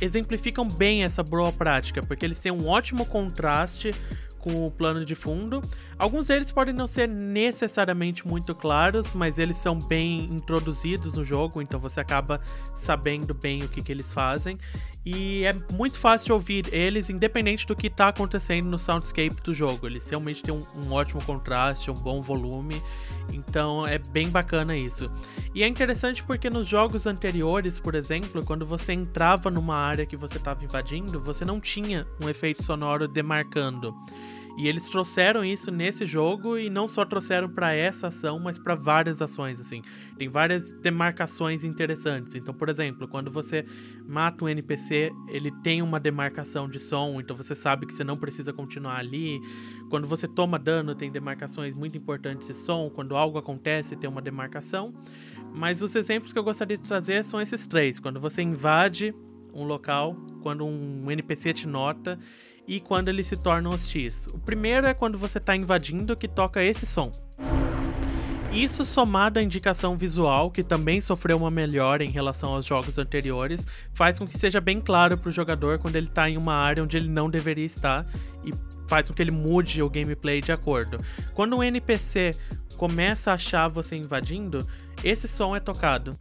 exemplificam 0.00 0.68
bem 0.68 1.04
essa 1.04 1.22
boa 1.22 1.52
prática, 1.52 2.02
porque 2.02 2.24
eles 2.24 2.38
têm 2.38 2.52
um 2.52 2.66
ótimo 2.66 3.06
contraste 3.06 3.94
com 4.46 4.64
o 4.64 4.70
plano 4.70 5.04
de 5.04 5.16
fundo. 5.16 5.60
Alguns 5.98 6.28
deles 6.28 6.52
podem 6.52 6.72
não 6.72 6.86
ser 6.86 7.08
necessariamente 7.08 8.24
muito 8.24 8.54
claros, 8.54 9.12
mas 9.12 9.40
eles 9.40 9.56
são 9.56 9.76
bem 9.76 10.20
introduzidos 10.26 11.16
no 11.16 11.24
jogo, 11.24 11.60
então 11.60 11.80
você 11.80 11.98
acaba 11.98 12.40
sabendo 12.72 13.34
bem 13.34 13.64
o 13.64 13.68
que, 13.68 13.82
que 13.82 13.90
eles 13.90 14.12
fazem. 14.12 14.56
E 15.04 15.44
é 15.44 15.52
muito 15.72 15.98
fácil 15.98 16.34
ouvir 16.34 16.72
eles, 16.72 17.10
independente 17.10 17.66
do 17.66 17.76
que 17.76 17.86
está 17.88 18.08
acontecendo 18.08 18.66
no 18.68 18.78
soundscape 18.78 19.40
do 19.42 19.54
jogo. 19.54 19.86
Eles 19.86 20.08
realmente 20.08 20.42
têm 20.42 20.54
um, 20.54 20.64
um, 20.76 20.92
ótimo 20.92 21.22
contraste, 21.24 21.90
um 21.90 21.94
bom 21.94 22.20
volume, 22.20 22.82
então 23.32 23.86
é 23.86 23.98
bem 23.98 24.28
bacana 24.28 24.76
isso. 24.76 25.10
E 25.54 25.62
é 25.62 25.66
interessante 25.66 26.22
porque 26.24 26.50
nos 26.50 26.66
jogos 26.66 27.06
anteriores, 27.06 27.78
por 27.78 27.94
exemplo, 27.94 28.44
quando 28.44 28.66
você 28.66 28.92
entrava 28.92 29.48
numa 29.48 29.76
área 29.76 30.06
que 30.06 30.16
você 30.16 30.38
estava 30.38 30.64
invadindo, 30.64 31.20
você 31.20 31.44
não 31.44 31.60
tinha 31.60 32.04
um 32.20 32.28
efeito 32.28 32.62
sonoro 32.62 33.06
demarcando. 33.06 33.94
E 34.56 34.68
eles 34.68 34.88
trouxeram 34.88 35.44
isso 35.44 35.70
nesse 35.70 36.06
jogo 36.06 36.56
e 36.56 36.70
não 36.70 36.88
só 36.88 37.04
trouxeram 37.04 37.46
para 37.46 37.74
essa 37.74 38.06
ação, 38.06 38.38
mas 38.38 38.58
para 38.58 38.74
várias 38.74 39.20
ações 39.20 39.60
assim. 39.60 39.82
Tem 40.16 40.30
várias 40.30 40.72
demarcações 40.72 41.62
interessantes. 41.62 42.34
Então, 42.34 42.54
por 42.54 42.70
exemplo, 42.70 43.06
quando 43.06 43.30
você 43.30 43.66
mata 44.08 44.44
um 44.44 44.48
NPC, 44.48 45.12
ele 45.28 45.50
tem 45.62 45.82
uma 45.82 46.00
demarcação 46.00 46.70
de 46.70 46.80
som, 46.80 47.20
então 47.20 47.36
você 47.36 47.54
sabe 47.54 47.84
que 47.84 47.92
você 47.92 48.02
não 48.02 48.16
precisa 48.16 48.50
continuar 48.50 48.96
ali. 48.96 49.38
Quando 49.90 50.06
você 50.06 50.26
toma 50.26 50.58
dano, 50.58 50.94
tem 50.94 51.12
demarcações 51.12 51.74
muito 51.74 51.98
importantes 51.98 52.48
de 52.48 52.54
som. 52.54 52.88
Quando 52.88 53.14
algo 53.14 53.36
acontece, 53.36 53.94
tem 53.94 54.08
uma 54.08 54.22
demarcação. 54.22 54.94
Mas 55.52 55.82
os 55.82 55.94
exemplos 55.94 56.32
que 56.32 56.38
eu 56.38 56.44
gostaria 56.44 56.78
de 56.78 56.82
trazer 56.82 57.22
são 57.24 57.40
esses 57.42 57.66
três. 57.66 58.00
Quando 58.00 58.18
você 58.18 58.40
invade 58.40 59.14
um 59.52 59.64
local, 59.64 60.16
quando 60.42 60.64
um 60.64 61.10
NPC 61.10 61.52
te 61.52 61.66
nota 61.66 62.18
e 62.66 62.80
quando 62.80 63.08
eles 63.08 63.26
se 63.26 63.36
tornam 63.36 63.70
hostis. 63.70 64.26
O 64.28 64.38
primeiro 64.38 64.86
é 64.86 64.94
quando 64.94 65.18
você 65.18 65.38
está 65.38 65.54
invadindo 65.54 66.16
que 66.16 66.28
toca 66.28 66.62
esse 66.62 66.86
som. 66.86 67.10
Isso 68.52 68.84
somado 68.86 69.38
à 69.38 69.42
indicação 69.42 69.96
visual, 69.96 70.50
que 70.50 70.62
também 70.62 71.00
sofreu 71.00 71.36
uma 71.36 71.50
melhora 71.50 72.02
em 72.02 72.10
relação 72.10 72.54
aos 72.54 72.64
jogos 72.64 72.98
anteriores, 72.98 73.66
faz 73.92 74.18
com 74.18 74.26
que 74.26 74.38
seja 74.38 74.60
bem 74.60 74.80
claro 74.80 75.18
para 75.18 75.28
o 75.28 75.32
jogador 75.32 75.78
quando 75.78 75.96
ele 75.96 76.06
está 76.06 76.30
em 76.30 76.38
uma 76.38 76.54
área 76.54 76.82
onde 76.82 76.96
ele 76.96 77.08
não 77.08 77.28
deveria 77.28 77.66
estar 77.66 78.06
e 78.44 78.54
faz 78.88 79.08
com 79.08 79.14
que 79.14 79.22
ele 79.22 79.30
mude 79.30 79.82
o 79.82 79.90
gameplay 79.90 80.40
de 80.40 80.52
acordo. 80.52 80.98
Quando 81.34 81.56
um 81.56 81.62
NPC 81.62 82.34
começa 82.78 83.30
a 83.30 83.34
achar 83.34 83.68
você 83.68 83.96
invadindo, 83.96 84.66
esse 85.04 85.28
som 85.28 85.54
é 85.54 85.60
tocado. 85.60 86.16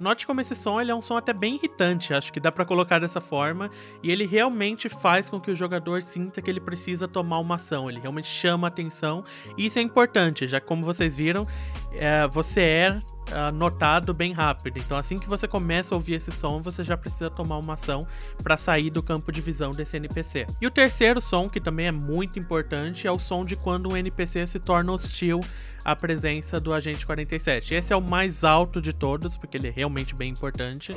Note 0.00 0.26
como 0.26 0.40
esse 0.40 0.54
som 0.54 0.80
ele 0.80 0.90
é 0.90 0.94
um 0.94 1.00
som 1.00 1.16
até 1.16 1.32
bem 1.32 1.54
irritante, 1.56 2.12
acho 2.12 2.32
que 2.32 2.40
dá 2.40 2.50
para 2.50 2.64
colocar 2.64 2.98
dessa 2.98 3.20
forma, 3.20 3.70
e 4.02 4.10
ele 4.10 4.26
realmente 4.26 4.88
faz 4.88 5.28
com 5.28 5.40
que 5.40 5.50
o 5.50 5.54
jogador 5.54 6.02
sinta 6.02 6.42
que 6.42 6.50
ele 6.50 6.60
precisa 6.60 7.06
tomar 7.08 7.38
uma 7.38 7.56
ação, 7.56 7.88
ele 7.88 8.00
realmente 8.00 8.28
chama 8.28 8.66
a 8.66 8.68
atenção, 8.68 9.24
e 9.56 9.66
isso 9.66 9.78
é 9.78 9.82
importante, 9.82 10.46
já 10.46 10.60
que 10.60 10.66
como 10.66 10.84
vocês 10.84 11.16
viram, 11.16 11.46
é, 11.92 12.26
você 12.26 12.60
é 12.60 13.02
uh, 13.30 13.52
notado 13.52 14.12
bem 14.12 14.32
rápido. 14.32 14.78
Então, 14.78 14.96
assim 14.96 15.18
que 15.18 15.28
você 15.28 15.46
começa 15.46 15.94
a 15.94 15.96
ouvir 15.96 16.14
esse 16.14 16.32
som, 16.32 16.60
você 16.60 16.84
já 16.84 16.96
precisa 16.96 17.30
tomar 17.30 17.58
uma 17.58 17.74
ação 17.74 18.06
para 18.42 18.56
sair 18.56 18.90
do 18.90 19.02
campo 19.02 19.32
de 19.32 19.40
visão 19.40 19.70
desse 19.70 19.96
NPC. 19.96 20.46
E 20.60 20.66
o 20.66 20.70
terceiro 20.70 21.20
som, 21.20 21.48
que 21.48 21.60
também 21.60 21.86
é 21.86 21.92
muito 21.92 22.38
importante, 22.38 23.06
é 23.06 23.12
o 23.12 23.18
som 23.18 23.44
de 23.44 23.56
quando 23.56 23.90
um 23.90 23.96
NPC 23.96 24.46
se 24.46 24.58
torna 24.58 24.92
hostil 24.92 25.40
à 25.84 25.94
presença 25.94 26.58
do 26.58 26.72
agente 26.72 27.04
47. 27.04 27.74
Esse 27.74 27.92
é 27.92 27.96
o 27.96 28.00
mais 28.00 28.42
alto 28.42 28.80
de 28.80 28.92
todos, 28.92 29.36
porque 29.36 29.56
ele 29.56 29.68
é 29.68 29.70
realmente 29.70 30.14
bem 30.14 30.30
importante. 30.30 30.94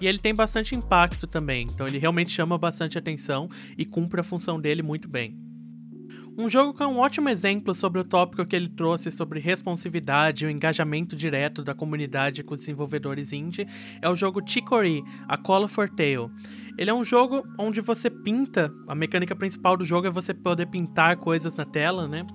E 0.00 0.06
ele 0.06 0.18
tem 0.18 0.34
bastante 0.34 0.74
impacto 0.74 1.26
também, 1.26 1.68
então 1.70 1.86
ele 1.86 1.98
realmente 1.98 2.30
chama 2.30 2.56
bastante 2.56 2.96
atenção 2.96 3.50
e 3.76 3.84
cumpre 3.84 4.20
a 4.20 4.24
função 4.24 4.58
dele 4.58 4.82
muito 4.82 5.06
bem. 5.06 5.38
Um 6.38 6.48
jogo 6.48 6.72
que 6.72 6.82
é 6.82 6.86
um 6.86 6.98
ótimo 6.98 7.28
exemplo 7.28 7.74
sobre 7.74 8.00
o 8.00 8.04
tópico 8.04 8.46
que 8.46 8.56
ele 8.56 8.68
trouxe 8.68 9.10
sobre 9.10 9.40
responsividade 9.40 10.44
e 10.44 10.48
o 10.48 10.50
engajamento 10.50 11.14
direto 11.14 11.62
da 11.62 11.74
comunidade 11.74 12.42
com 12.42 12.54
os 12.54 12.60
desenvolvedores 12.60 13.32
indie 13.32 13.68
é 14.00 14.08
o 14.08 14.14
jogo 14.14 14.40
Chicory, 14.44 15.02
A 15.28 15.36
Call 15.36 15.68
for 15.68 15.90
Tale. 15.90 16.30
Ele 16.78 16.88
é 16.88 16.94
um 16.94 17.04
jogo 17.04 17.46
onde 17.58 17.82
você 17.82 18.08
pinta, 18.08 18.72
a 18.88 18.94
mecânica 18.94 19.36
principal 19.36 19.76
do 19.76 19.84
jogo 19.84 20.06
é 20.06 20.10
você 20.10 20.32
poder 20.32 20.66
pintar 20.66 21.16
coisas 21.16 21.56
na 21.56 21.66
tela, 21.66 22.08
né? 22.08 22.26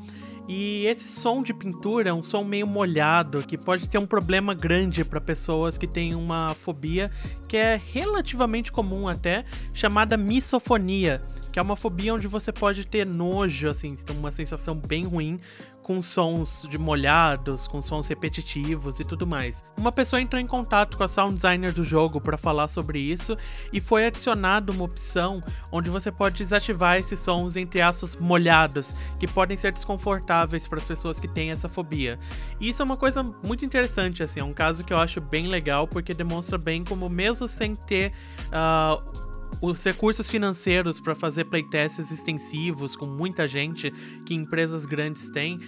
E 0.47 0.85
esse 0.85 1.07
som 1.07 1.41
de 1.41 1.53
pintura 1.53 2.09
é 2.09 2.13
um 2.13 2.21
som 2.21 2.43
meio 2.43 2.67
molhado, 2.67 3.45
que 3.47 3.57
pode 3.57 3.89
ter 3.89 3.97
um 3.97 4.05
problema 4.05 4.53
grande 4.53 5.03
para 5.03 5.19
pessoas 5.19 5.77
que 5.77 5.87
têm 5.87 6.13
uma 6.13 6.55
fobia 6.55 7.09
que 7.47 7.57
é 7.57 7.81
relativamente 7.93 8.71
comum 8.71 9.07
até, 9.07 9.43
chamada 9.73 10.15
misofonia 10.17 11.21
que 11.55 11.59
é 11.59 11.61
uma 11.61 11.77
fobia 11.77 12.13
onde 12.13 12.27
você 12.27 12.51
pode 12.51 12.85
ter 12.85 13.05
nojo, 13.05 13.69
assim, 13.69 13.95
uma 14.11 14.29
sensação 14.29 14.75
bem 14.75 15.05
ruim 15.05 15.39
com 15.85 16.01
sons 16.01 16.67
de 16.67 16.79
molhados, 16.79 17.67
com 17.67 17.79
sons 17.79 18.07
repetitivos 18.07 18.99
e 18.99 19.03
tudo 19.03 19.27
mais. 19.27 19.63
Uma 19.77 19.91
pessoa 19.91 20.19
entrou 20.19 20.41
em 20.41 20.47
contato 20.47 20.97
com 20.97 21.03
a 21.03 21.07
sound 21.07 21.35
designer 21.35 21.71
do 21.71 21.83
jogo 21.83 22.19
para 22.19 22.39
falar 22.39 22.67
sobre 22.69 22.97
isso 22.97 23.37
e 23.71 23.79
foi 23.79 24.07
adicionado 24.07 24.73
uma 24.73 24.83
opção 24.83 25.43
onde 25.71 25.91
você 25.91 26.11
pode 26.11 26.37
desativar 26.37 26.97
esses 26.97 27.19
sons 27.19 27.55
entre 27.55 27.83
aspas 27.83 28.15
molhados, 28.15 28.95
que 29.19 29.27
podem 29.27 29.55
ser 29.55 29.71
desconfortáveis 29.73 30.67
para 30.67 30.79
as 30.79 30.85
pessoas 30.85 31.19
que 31.19 31.27
têm 31.27 31.51
essa 31.51 31.69
fobia. 31.69 32.17
E 32.59 32.69
isso 32.69 32.81
é 32.81 32.85
uma 32.85 32.97
coisa 32.97 33.21
muito 33.21 33.63
interessante, 33.63 34.23
assim, 34.23 34.39
é 34.39 34.43
um 34.43 34.53
caso 34.53 34.83
que 34.83 34.91
eu 34.91 34.97
acho 34.97 35.21
bem 35.21 35.45
legal 35.45 35.87
porque 35.87 36.15
demonstra 36.15 36.57
bem 36.57 36.83
como 36.83 37.07
mesmo 37.07 37.47
sem 37.47 37.75
ter 37.75 38.11
uh, 38.47 39.24
os 39.61 39.83
recursos 39.83 40.29
financeiros 40.29 40.99
para 40.99 41.15
fazer 41.15 41.45
playtests 41.45 42.11
extensivos 42.11 42.95
com 42.95 43.05
muita 43.05 43.47
gente 43.47 43.91
que 44.25 44.33
empresas 44.33 44.85
grandes 44.85 45.29
têm, 45.29 45.59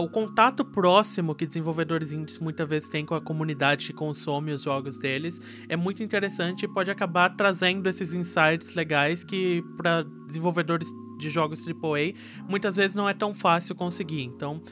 o 0.00 0.08
contato 0.08 0.64
próximo 0.64 1.34
que 1.34 1.44
desenvolvedores 1.46 2.10
indies 2.10 2.38
muitas 2.38 2.66
vezes 2.66 2.88
têm 2.88 3.04
com 3.04 3.14
a 3.14 3.20
comunidade 3.20 3.86
que 3.86 3.92
consome 3.92 4.50
os 4.50 4.62
jogos 4.62 4.98
deles 4.98 5.40
é 5.68 5.76
muito 5.76 6.02
interessante 6.02 6.64
e 6.64 6.68
pode 6.68 6.90
acabar 6.90 7.36
trazendo 7.36 7.86
esses 7.86 8.14
insights 8.14 8.74
legais 8.74 9.24
que 9.24 9.62
para 9.76 10.04
desenvolvedores 10.26 10.88
de 11.18 11.28
jogos 11.28 11.66
AAA 11.66 12.14
muitas 12.48 12.76
vezes 12.76 12.96
não 12.96 13.06
é 13.06 13.12
tão 13.12 13.34
fácil 13.34 13.74
conseguir. 13.74 14.22
Então, 14.22 14.62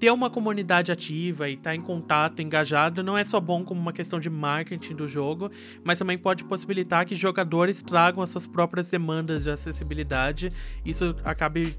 ter 0.00 0.10
uma 0.10 0.30
comunidade 0.30 0.90
ativa 0.90 1.46
e 1.46 1.52
estar 1.52 1.70
tá 1.70 1.76
em 1.76 1.82
contato, 1.82 2.40
engajado, 2.40 3.02
não 3.02 3.18
é 3.18 3.24
só 3.24 3.38
bom 3.38 3.62
como 3.62 3.78
uma 3.78 3.92
questão 3.92 4.18
de 4.18 4.30
marketing 4.30 4.94
do 4.94 5.06
jogo, 5.06 5.50
mas 5.84 5.98
também 5.98 6.16
pode 6.16 6.42
possibilitar 6.44 7.04
que 7.04 7.14
jogadores 7.14 7.82
tragam 7.82 8.22
as 8.22 8.30
suas 8.30 8.46
próprias 8.46 8.88
demandas 8.88 9.44
de 9.44 9.50
acessibilidade. 9.50 10.48
Isso 10.86 11.14
acabe 11.22 11.76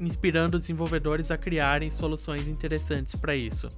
inspirando 0.00 0.56
os 0.56 0.62
desenvolvedores 0.62 1.30
a 1.30 1.38
criarem 1.38 1.90
soluções 1.90 2.48
interessantes 2.48 3.14
para 3.14 3.36
isso. 3.36 3.70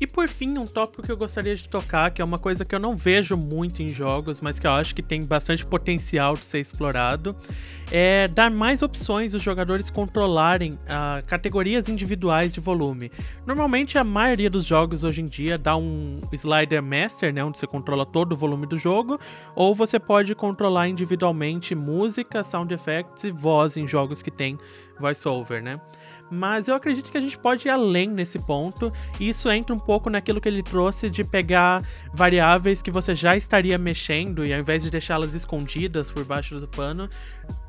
E 0.00 0.06
por 0.06 0.28
fim, 0.28 0.58
um 0.58 0.66
tópico 0.66 1.02
que 1.02 1.10
eu 1.10 1.16
gostaria 1.16 1.54
de 1.54 1.68
tocar, 1.68 2.10
que 2.10 2.20
é 2.20 2.24
uma 2.24 2.38
coisa 2.38 2.64
que 2.64 2.74
eu 2.74 2.78
não 2.78 2.96
vejo 2.96 3.36
muito 3.36 3.82
em 3.82 3.88
jogos, 3.88 4.40
mas 4.40 4.58
que 4.58 4.66
eu 4.66 4.70
acho 4.70 4.94
que 4.94 5.02
tem 5.02 5.24
bastante 5.24 5.64
potencial 5.64 6.34
de 6.34 6.44
ser 6.44 6.60
explorado, 6.60 7.36
é 7.90 8.28
dar 8.28 8.50
mais 8.50 8.82
opções 8.82 9.34
os 9.34 9.42
jogadores 9.42 9.90
controlarem 9.90 10.72
uh, 10.72 11.24
categorias 11.26 11.88
individuais 11.88 12.52
de 12.52 12.60
volume. 12.60 13.10
Normalmente 13.46 13.96
a 13.96 14.04
maioria 14.04 14.50
dos 14.50 14.64
jogos 14.64 15.04
hoje 15.04 15.22
em 15.22 15.26
dia 15.26 15.56
dá 15.56 15.76
um 15.76 16.20
slider 16.32 16.82
master, 16.82 17.32
né, 17.32 17.44
onde 17.44 17.58
você 17.58 17.66
controla 17.66 18.04
todo 18.04 18.32
o 18.32 18.36
volume 18.36 18.66
do 18.66 18.78
jogo, 18.78 19.18
ou 19.54 19.74
você 19.74 19.98
pode 19.98 20.34
controlar 20.34 20.88
individualmente 20.88 21.74
música, 21.74 22.42
sound 22.42 22.72
effects 22.74 23.24
e 23.24 23.30
voz 23.30 23.76
em 23.76 23.86
jogos 23.86 24.22
que 24.22 24.30
tem 24.30 24.58
voiceover, 24.98 25.62
né? 25.62 25.80
Mas 26.30 26.68
eu 26.68 26.74
acredito 26.74 27.10
que 27.10 27.18
a 27.18 27.20
gente 27.20 27.38
pode 27.38 27.68
ir 27.68 27.70
além 27.70 28.08
nesse 28.08 28.38
ponto, 28.38 28.92
e 29.20 29.28
isso 29.28 29.50
entra 29.50 29.74
um 29.74 29.78
pouco 29.78 30.10
naquilo 30.10 30.40
que 30.40 30.48
ele 30.48 30.62
trouxe 30.62 31.08
de 31.08 31.24
pegar 31.24 31.82
variáveis 32.12 32.82
que 32.82 32.90
você 32.90 33.14
já 33.14 33.36
estaria 33.36 33.78
mexendo 33.78 34.44
e 34.44 34.52
ao 34.52 34.60
invés 34.60 34.82
de 34.82 34.90
deixá-las 34.90 35.34
escondidas 35.34 36.10
por 36.10 36.24
baixo 36.24 36.58
do 36.58 36.68
pano, 36.68 37.08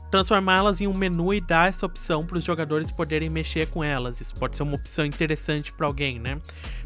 transformá-las 0.10 0.80
em 0.82 0.88
um 0.88 0.94
menu 0.94 1.34
e 1.34 1.42
dar 1.42 1.70
essa 1.70 1.86
opção 1.86 2.26
para 2.26 2.38
os 2.38 2.44
jogadores 2.44 2.92
poderem 2.92 3.30
mexer 3.30 3.68
com 3.68 3.84
elas. 3.84 4.22
Isso 4.22 4.36
pode 4.36 4.56
ser 4.56 4.64
uma 4.64 4.76
opção 4.76 5.06
interessante 5.06 5.74
para 5.74 5.86
alguém, 5.86 6.20
né? 6.20 6.40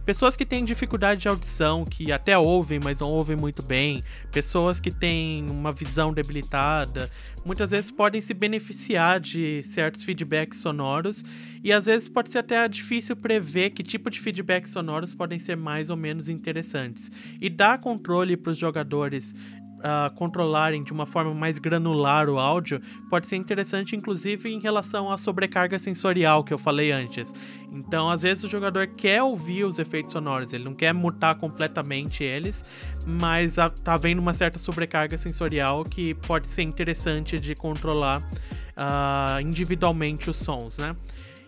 Pessoas 0.05 0.35
que 0.35 0.45
têm 0.45 0.65
dificuldade 0.65 1.21
de 1.21 1.27
audição, 1.27 1.85
que 1.85 2.11
até 2.11 2.35
ouvem, 2.35 2.79
mas 2.83 2.99
não 2.99 3.09
ouvem 3.09 3.35
muito 3.35 3.61
bem, 3.61 4.03
pessoas 4.31 4.79
que 4.79 4.89
têm 4.89 5.47
uma 5.47 5.71
visão 5.71 6.11
debilitada, 6.11 7.09
muitas 7.45 7.69
vezes 7.69 7.91
podem 7.91 8.19
se 8.19 8.33
beneficiar 8.33 9.19
de 9.19 9.61
certos 9.61 10.03
feedbacks 10.03 10.59
sonoros 10.59 11.23
e 11.63 11.71
às 11.71 11.85
vezes 11.85 12.07
pode 12.07 12.31
ser 12.31 12.39
até 12.39 12.67
difícil 12.67 13.15
prever 13.15 13.69
que 13.69 13.83
tipo 13.83 14.09
de 14.09 14.19
feedbacks 14.19 14.71
sonoros 14.71 15.13
podem 15.13 15.37
ser 15.37 15.55
mais 15.55 15.91
ou 15.91 15.95
menos 15.95 16.29
interessantes. 16.29 17.11
E 17.39 17.47
dar 17.47 17.79
controle 17.79 18.35
para 18.35 18.51
os 18.51 18.57
jogadores 18.57 19.35
uh, 19.81 20.13
controlarem 20.15 20.83
de 20.83 20.93
uma 20.93 21.05
forma 21.05 21.33
mais 21.33 21.57
granular 21.57 22.29
o 22.29 22.39
áudio, 22.39 22.81
pode 23.09 23.27
ser 23.27 23.35
interessante, 23.35 23.95
inclusive 23.95 24.49
em 24.49 24.59
relação 24.59 25.11
à 25.11 25.17
sobrecarga 25.17 25.77
sensorial 25.77 26.43
que 26.43 26.53
eu 26.53 26.57
falei 26.57 26.91
antes. 26.91 27.33
Então, 27.71 28.09
às 28.09 28.21
vezes 28.21 28.43
o 28.43 28.47
jogador 28.47 28.87
quer 28.87 29.23
ouvir 29.23 29.63
os 29.63 29.79
efeitos 29.79 30.11
sonoros, 30.11 30.53
ele 30.53 30.63
não 30.63 30.73
quer 30.73 30.93
mutar 30.93 31.35
completamente 31.35 32.23
eles, 32.23 32.65
mas 33.05 33.57
a, 33.57 33.69
tá 33.69 33.93
havendo 33.93 34.21
uma 34.21 34.33
certa 34.33 34.59
sobrecarga 34.59 35.17
sensorial 35.17 35.83
que 35.83 36.13
pode 36.13 36.47
ser 36.47 36.63
interessante 36.63 37.39
de 37.39 37.55
controlar 37.55 38.21
uh, 38.21 39.41
individualmente 39.41 40.29
os 40.29 40.37
sons, 40.37 40.77
né? 40.77 40.95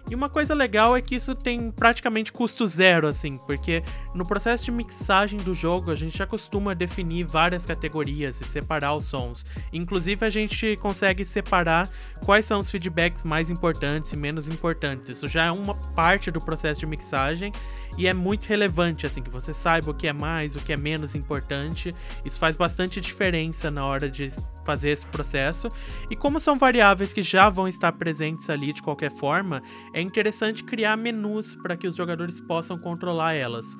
E 0.09 0.15
uma 0.15 0.27
coisa 0.27 0.53
legal 0.53 0.97
é 0.97 1.01
que 1.01 1.15
isso 1.15 1.33
tem 1.33 1.71
praticamente 1.71 2.31
custo 2.31 2.67
zero, 2.67 3.07
assim, 3.07 3.37
porque 3.37 3.81
no 4.13 4.25
processo 4.25 4.65
de 4.65 4.71
mixagem 4.71 5.39
do 5.39 5.53
jogo 5.53 5.91
a 5.91 5.95
gente 5.95 6.17
já 6.17 6.27
costuma 6.27 6.73
definir 6.73 7.25
várias 7.25 7.65
categorias 7.65 8.39
e 8.41 8.45
separar 8.45 8.95
os 8.95 9.05
sons. 9.05 9.45
Inclusive 9.71 10.25
a 10.25 10.29
gente 10.29 10.75
consegue 10.77 11.25
separar 11.25 11.89
quais 12.25 12.45
são 12.45 12.59
os 12.59 12.69
feedbacks 12.69 13.23
mais 13.23 13.49
importantes 13.49 14.13
e 14.13 14.17
menos 14.17 14.47
importantes. 14.47 15.09
Isso 15.09 15.27
já 15.27 15.45
é 15.45 15.51
uma 15.51 15.73
parte 15.73 16.29
do 16.29 16.39
processo 16.39 16.81
de 16.81 16.85
mixagem 16.85 17.51
e 17.97 18.07
é 18.07 18.13
muito 18.13 18.45
relevante, 18.45 19.05
assim, 19.05 19.21
que 19.21 19.29
você 19.29 19.53
saiba 19.53 19.91
o 19.91 19.93
que 19.93 20.07
é 20.07 20.13
mais, 20.13 20.55
o 20.55 20.59
que 20.59 20.73
é 20.73 20.77
menos 20.77 21.13
importante. 21.13 21.93
Isso 22.25 22.39
faz 22.39 22.55
bastante 22.55 22.99
diferença 22.99 23.69
na 23.69 23.85
hora 23.85 24.09
de 24.09 24.31
fazer 24.65 24.89
esse 24.89 25.05
processo. 25.05 25.71
E 26.09 26.15
como 26.15 26.39
são 26.39 26.57
variáveis 26.57 27.13
que 27.13 27.21
já 27.21 27.49
vão 27.49 27.67
estar 27.67 27.91
presentes 27.93 28.49
ali 28.49 28.73
de 28.73 28.81
qualquer 28.81 29.11
forma, 29.11 29.61
é 29.93 30.01
interessante 30.01 30.63
criar 30.63 30.97
menus 30.97 31.55
para 31.55 31.77
que 31.77 31.87
os 31.87 31.95
jogadores 31.95 32.39
possam 32.39 32.77
controlar 32.79 33.33
elas. 33.33 33.77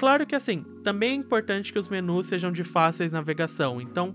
Claro 0.00 0.26
que 0.26 0.34
assim, 0.34 0.64
também 0.82 1.10
é 1.10 1.14
importante 1.14 1.70
que 1.70 1.78
os 1.78 1.86
menus 1.86 2.24
sejam 2.24 2.50
de 2.50 2.64
fáceis 2.64 3.12
navegação. 3.12 3.82
Então, 3.82 4.14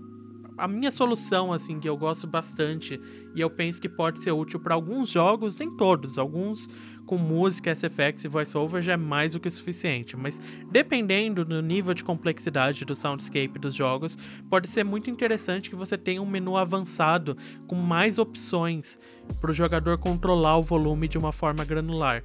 a 0.58 0.66
minha 0.66 0.90
solução, 0.90 1.52
assim, 1.52 1.78
que 1.78 1.88
eu 1.88 1.96
gosto 1.96 2.26
bastante 2.26 3.00
e 3.36 3.40
eu 3.40 3.48
penso 3.48 3.80
que 3.80 3.88
pode 3.88 4.18
ser 4.18 4.32
útil 4.32 4.58
para 4.58 4.74
alguns 4.74 5.08
jogos, 5.08 5.56
nem 5.56 5.70
todos, 5.76 6.18
alguns 6.18 6.68
com 7.06 7.16
música, 7.16 7.72
SFX 7.72 8.24
e 8.24 8.28
voiceover 8.28 8.82
já 8.82 8.94
é 8.94 8.96
mais 8.96 9.34
do 9.34 9.40
que 9.40 9.48
suficiente, 9.48 10.16
mas 10.16 10.42
dependendo 10.72 11.44
do 11.44 11.62
nível 11.62 11.94
de 11.94 12.02
complexidade 12.02 12.84
do 12.84 12.96
soundscape 12.96 13.56
dos 13.56 13.72
jogos, 13.72 14.18
pode 14.50 14.66
ser 14.66 14.82
muito 14.82 15.08
interessante 15.08 15.70
que 15.70 15.76
você 15.76 15.96
tenha 15.96 16.20
um 16.20 16.26
menu 16.26 16.56
avançado 16.56 17.36
com 17.68 17.76
mais 17.76 18.18
opções 18.18 18.98
para 19.40 19.52
o 19.52 19.54
jogador 19.54 19.98
controlar 19.98 20.58
o 20.58 20.64
volume 20.64 21.06
de 21.06 21.16
uma 21.16 21.30
forma 21.30 21.64
granular. 21.64 22.24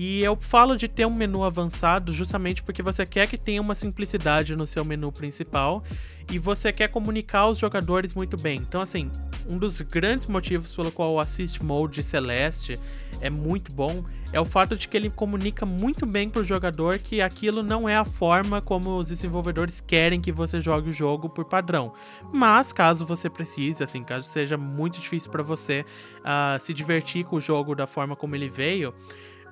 E 0.00 0.22
eu 0.22 0.36
falo 0.40 0.76
de 0.76 0.86
ter 0.86 1.04
um 1.06 1.12
menu 1.12 1.42
avançado 1.42 2.12
justamente 2.12 2.62
porque 2.62 2.84
você 2.84 3.04
quer 3.04 3.26
que 3.26 3.36
tenha 3.36 3.60
uma 3.60 3.74
simplicidade 3.74 4.54
no 4.54 4.64
seu 4.64 4.84
menu 4.84 5.10
principal 5.10 5.82
e 6.30 6.38
você 6.38 6.72
quer 6.72 6.86
comunicar 6.86 7.40
aos 7.40 7.58
jogadores 7.58 8.14
muito 8.14 8.36
bem. 8.36 8.60
Então, 8.60 8.80
assim, 8.80 9.10
um 9.44 9.58
dos 9.58 9.80
grandes 9.80 10.28
motivos 10.28 10.72
pelo 10.72 10.92
qual 10.92 11.14
o 11.14 11.18
Assist 11.18 11.60
Mode 11.64 12.00
Celeste 12.04 12.78
é 13.20 13.28
muito 13.28 13.72
bom 13.72 14.04
é 14.32 14.40
o 14.40 14.44
fato 14.44 14.76
de 14.76 14.86
que 14.86 14.96
ele 14.96 15.10
comunica 15.10 15.66
muito 15.66 16.06
bem 16.06 16.30
para 16.30 16.42
o 16.42 16.44
jogador 16.44 17.00
que 17.00 17.20
aquilo 17.20 17.60
não 17.60 17.88
é 17.88 17.96
a 17.96 18.04
forma 18.04 18.60
como 18.60 18.98
os 18.98 19.08
desenvolvedores 19.08 19.80
querem 19.80 20.20
que 20.20 20.30
você 20.30 20.60
jogue 20.60 20.90
o 20.90 20.92
jogo 20.92 21.28
por 21.28 21.46
padrão. 21.46 21.92
Mas 22.32 22.72
caso 22.72 23.04
você 23.04 23.28
precise, 23.28 23.82
assim, 23.82 24.04
caso 24.04 24.28
seja 24.28 24.56
muito 24.56 25.00
difícil 25.00 25.28
para 25.28 25.42
você 25.42 25.84
uh, 26.20 26.60
se 26.60 26.72
divertir 26.72 27.24
com 27.24 27.34
o 27.34 27.40
jogo 27.40 27.74
da 27.74 27.86
forma 27.86 28.14
como 28.14 28.36
ele 28.36 28.48
veio, 28.48 28.94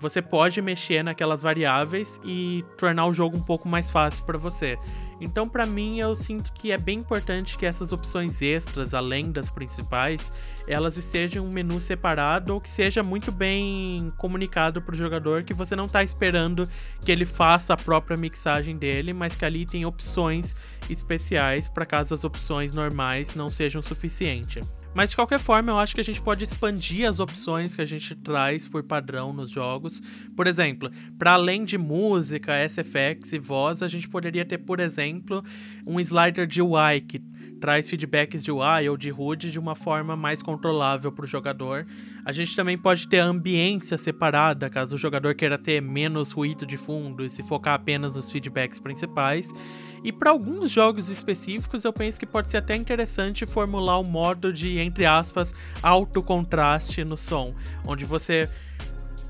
você 0.00 0.20
pode 0.20 0.60
mexer 0.60 1.02
naquelas 1.02 1.42
variáveis 1.42 2.20
e 2.24 2.64
tornar 2.76 3.06
o 3.06 3.12
jogo 3.12 3.36
um 3.36 3.42
pouco 3.42 3.68
mais 3.68 3.90
fácil 3.90 4.24
para 4.24 4.38
você. 4.38 4.78
Então, 5.18 5.48
para 5.48 5.64
mim, 5.64 5.98
eu 5.98 6.14
sinto 6.14 6.52
que 6.52 6.70
é 6.70 6.76
bem 6.76 6.98
importante 6.98 7.56
que 7.56 7.64
essas 7.64 7.90
opções 7.90 8.42
extras, 8.42 8.92
além 8.92 9.32
das 9.32 9.48
principais, 9.48 10.30
elas 10.68 10.98
estejam 10.98 11.42
em 11.42 11.48
um 11.48 11.50
menu 11.50 11.80
separado 11.80 12.52
ou 12.52 12.60
que 12.60 12.68
seja 12.68 13.02
muito 13.02 13.32
bem 13.32 14.12
comunicado 14.18 14.82
para 14.82 14.94
o 14.94 14.98
jogador 14.98 15.42
que 15.42 15.54
você 15.54 15.74
não 15.74 15.86
está 15.86 16.02
esperando 16.02 16.68
que 17.00 17.10
ele 17.10 17.24
faça 17.24 17.72
a 17.72 17.76
própria 17.78 18.16
mixagem 18.16 18.76
dele, 18.76 19.14
mas 19.14 19.34
que 19.34 19.44
ali 19.44 19.64
tem 19.64 19.86
opções 19.86 20.54
especiais 20.90 21.66
para 21.66 21.86
caso 21.86 22.12
as 22.12 22.22
opções 22.22 22.74
normais 22.74 23.34
não 23.34 23.48
sejam 23.48 23.80
suficientes. 23.80 24.66
Mas 24.96 25.10
de 25.10 25.16
qualquer 25.16 25.38
forma, 25.38 25.70
eu 25.70 25.76
acho 25.76 25.94
que 25.94 26.00
a 26.00 26.04
gente 26.04 26.22
pode 26.22 26.42
expandir 26.42 27.06
as 27.06 27.20
opções 27.20 27.76
que 27.76 27.82
a 27.82 27.84
gente 27.84 28.14
traz 28.14 28.66
por 28.66 28.82
padrão 28.82 29.30
nos 29.30 29.50
jogos. 29.50 30.02
Por 30.34 30.46
exemplo, 30.46 30.90
para 31.18 31.32
além 31.32 31.66
de 31.66 31.76
música, 31.76 32.66
SFX 32.66 33.34
e 33.34 33.38
voz, 33.38 33.82
a 33.82 33.88
gente 33.88 34.08
poderia 34.08 34.42
ter, 34.42 34.56
por 34.56 34.80
exemplo, 34.80 35.44
um 35.86 36.00
slider 36.00 36.46
de 36.46 36.62
UI 36.62 37.02
que 37.06 37.18
traz 37.66 37.90
feedbacks 37.90 38.44
de 38.44 38.52
UI 38.52 38.88
ou 38.88 38.96
de 38.96 39.10
HUD 39.10 39.50
de 39.50 39.58
uma 39.58 39.74
forma 39.74 40.14
mais 40.14 40.40
controlável 40.40 41.10
para 41.10 41.24
o 41.24 41.26
jogador. 41.26 41.84
A 42.24 42.30
gente 42.30 42.54
também 42.54 42.78
pode 42.78 43.08
ter 43.08 43.18
a 43.18 43.24
ambiência 43.24 43.98
separada, 43.98 44.70
caso 44.70 44.94
o 44.94 44.98
jogador 44.98 45.34
queira 45.34 45.58
ter 45.58 45.82
menos 45.82 46.30
ruído 46.30 46.64
de 46.64 46.76
fundo 46.76 47.24
e 47.24 47.28
se 47.28 47.42
focar 47.42 47.74
apenas 47.74 48.14
nos 48.14 48.30
feedbacks 48.30 48.78
principais. 48.78 49.52
E 50.04 50.12
para 50.12 50.30
alguns 50.30 50.70
jogos 50.70 51.08
específicos, 51.08 51.84
eu 51.84 51.92
penso 51.92 52.20
que 52.20 52.26
pode 52.26 52.48
ser 52.48 52.58
até 52.58 52.76
interessante 52.76 53.44
formular 53.44 53.98
um 53.98 54.04
modo 54.04 54.52
de, 54.52 54.78
entre 54.78 55.04
aspas, 55.04 55.52
alto 55.82 56.22
contraste 56.22 57.02
no 57.02 57.16
som, 57.16 57.52
onde 57.84 58.04
você 58.04 58.48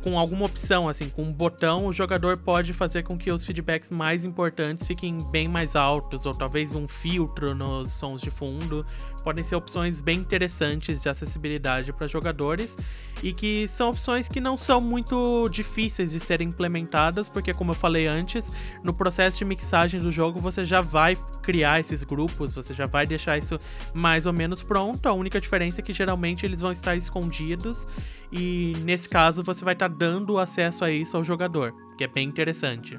com 0.06 0.16
alguma 0.16 0.46
opção, 0.46 0.88
assim, 0.88 1.08
com 1.08 1.24
um 1.24 1.32
botão, 1.32 1.86
o 1.86 1.92
jogador 1.92 2.36
pode 2.36 2.72
fazer 2.72 3.02
com 3.02 3.18
que 3.18 3.28
os 3.28 3.44
feedbacks 3.44 3.90
mais 3.90 4.24
importantes 4.24 4.86
fiquem 4.86 5.18
bem 5.32 5.48
mais 5.48 5.74
altos, 5.74 6.24
ou 6.26 6.32
talvez 6.32 6.76
um 6.76 6.86
filtro 6.86 7.56
nos 7.56 7.90
sons 7.90 8.20
de 8.20 8.30
fundo. 8.30 8.86
Podem 9.26 9.42
ser 9.42 9.56
opções 9.56 10.00
bem 10.00 10.20
interessantes 10.20 11.02
de 11.02 11.08
acessibilidade 11.08 11.92
para 11.92 12.06
jogadores 12.06 12.78
e 13.24 13.32
que 13.32 13.66
são 13.66 13.90
opções 13.90 14.28
que 14.28 14.40
não 14.40 14.56
são 14.56 14.80
muito 14.80 15.48
difíceis 15.48 16.12
de 16.12 16.20
serem 16.20 16.50
implementadas, 16.50 17.26
porque, 17.26 17.52
como 17.52 17.72
eu 17.72 17.74
falei 17.74 18.06
antes, 18.06 18.52
no 18.84 18.94
processo 18.94 19.38
de 19.38 19.44
mixagem 19.44 20.00
do 20.00 20.12
jogo 20.12 20.38
você 20.38 20.64
já 20.64 20.80
vai 20.80 21.18
criar 21.42 21.80
esses 21.80 22.04
grupos, 22.04 22.54
você 22.54 22.72
já 22.72 22.86
vai 22.86 23.04
deixar 23.04 23.36
isso 23.36 23.58
mais 23.92 24.26
ou 24.26 24.32
menos 24.32 24.62
pronto. 24.62 25.08
A 25.08 25.12
única 25.12 25.40
diferença 25.40 25.80
é 25.80 25.82
que 25.82 25.92
geralmente 25.92 26.46
eles 26.46 26.60
vão 26.60 26.70
estar 26.70 26.94
escondidos 26.94 27.84
e 28.30 28.74
nesse 28.84 29.08
caso 29.08 29.42
você 29.42 29.64
vai 29.64 29.74
estar 29.74 29.88
dando 29.88 30.38
acesso 30.38 30.84
a 30.84 30.90
isso 30.92 31.16
ao 31.16 31.24
jogador, 31.24 31.74
que 31.98 32.04
é 32.04 32.08
bem 32.08 32.28
interessante. 32.28 32.96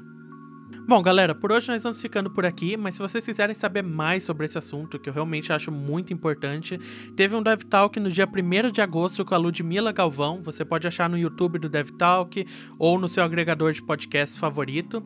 Bom, 0.70 1.02
galera, 1.02 1.34
por 1.34 1.50
hoje 1.50 1.68
nós 1.68 1.82
vamos 1.82 2.00
ficando 2.00 2.30
por 2.30 2.44
aqui, 2.44 2.76
mas 2.76 2.94
se 2.94 3.00
vocês 3.00 3.24
quiserem 3.24 3.54
saber 3.54 3.82
mais 3.82 4.24
sobre 4.24 4.46
esse 4.46 4.58
assunto, 4.58 4.98
que 4.98 5.08
eu 5.08 5.12
realmente 5.12 5.52
acho 5.52 5.72
muito 5.72 6.12
importante, 6.12 6.78
teve 7.16 7.34
um 7.34 7.42
Dev 7.42 7.62
Talk 7.62 7.98
no 7.98 8.10
dia 8.10 8.26
1 8.26 8.70
de 8.70 8.80
agosto 8.80 9.24
com 9.24 9.34
a 9.34 9.38
Ludmila 9.38 9.92
Galvão, 9.92 10.42
você 10.42 10.64
pode 10.64 10.86
achar 10.86 11.08
no 11.08 11.18
YouTube 11.18 11.58
do 11.58 11.68
Dev 11.68 11.90
Talk 11.92 12.46
ou 12.78 12.98
no 12.98 13.08
seu 13.08 13.22
agregador 13.22 13.72
de 13.72 13.82
podcast 13.82 14.38
favorito. 14.38 15.02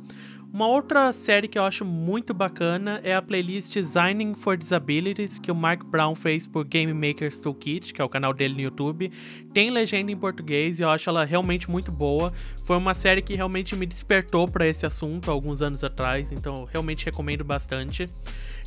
Uma 0.52 0.66
outra 0.66 1.10
série 1.14 1.48
que 1.48 1.58
eu 1.58 1.62
acho 1.62 1.82
muito 1.82 2.34
bacana 2.34 3.00
é 3.02 3.14
a 3.14 3.22
playlist 3.22 3.72
Designing 3.72 4.34
for 4.34 4.54
Disabilities, 4.54 5.38
que 5.38 5.50
o 5.50 5.54
Mark 5.54 5.82
Brown 5.82 6.14
fez 6.14 6.46
por 6.46 6.66
Game 6.66 6.92
Makers 6.92 7.40
Toolkit, 7.40 7.94
que 7.94 8.02
é 8.02 8.04
o 8.04 8.08
canal 8.08 8.34
dele 8.34 8.52
no 8.52 8.60
YouTube. 8.60 9.10
Tem 9.54 9.70
legenda 9.70 10.12
em 10.12 10.16
português 10.16 10.78
e 10.78 10.82
eu 10.82 10.90
acho 10.90 11.08
ela 11.08 11.24
realmente 11.24 11.70
muito 11.70 11.90
boa. 11.90 12.34
Foi 12.66 12.76
uma 12.76 12.92
série 12.92 13.22
que 13.22 13.34
realmente 13.34 13.74
me 13.74 13.86
despertou 13.86 14.46
para 14.46 14.66
esse 14.66 14.84
assunto 14.84 15.30
alguns 15.30 15.62
anos 15.62 15.82
atrás, 15.82 16.30
então 16.30 16.60
eu 16.60 16.64
realmente 16.66 17.06
recomendo 17.06 17.42
bastante 17.42 18.10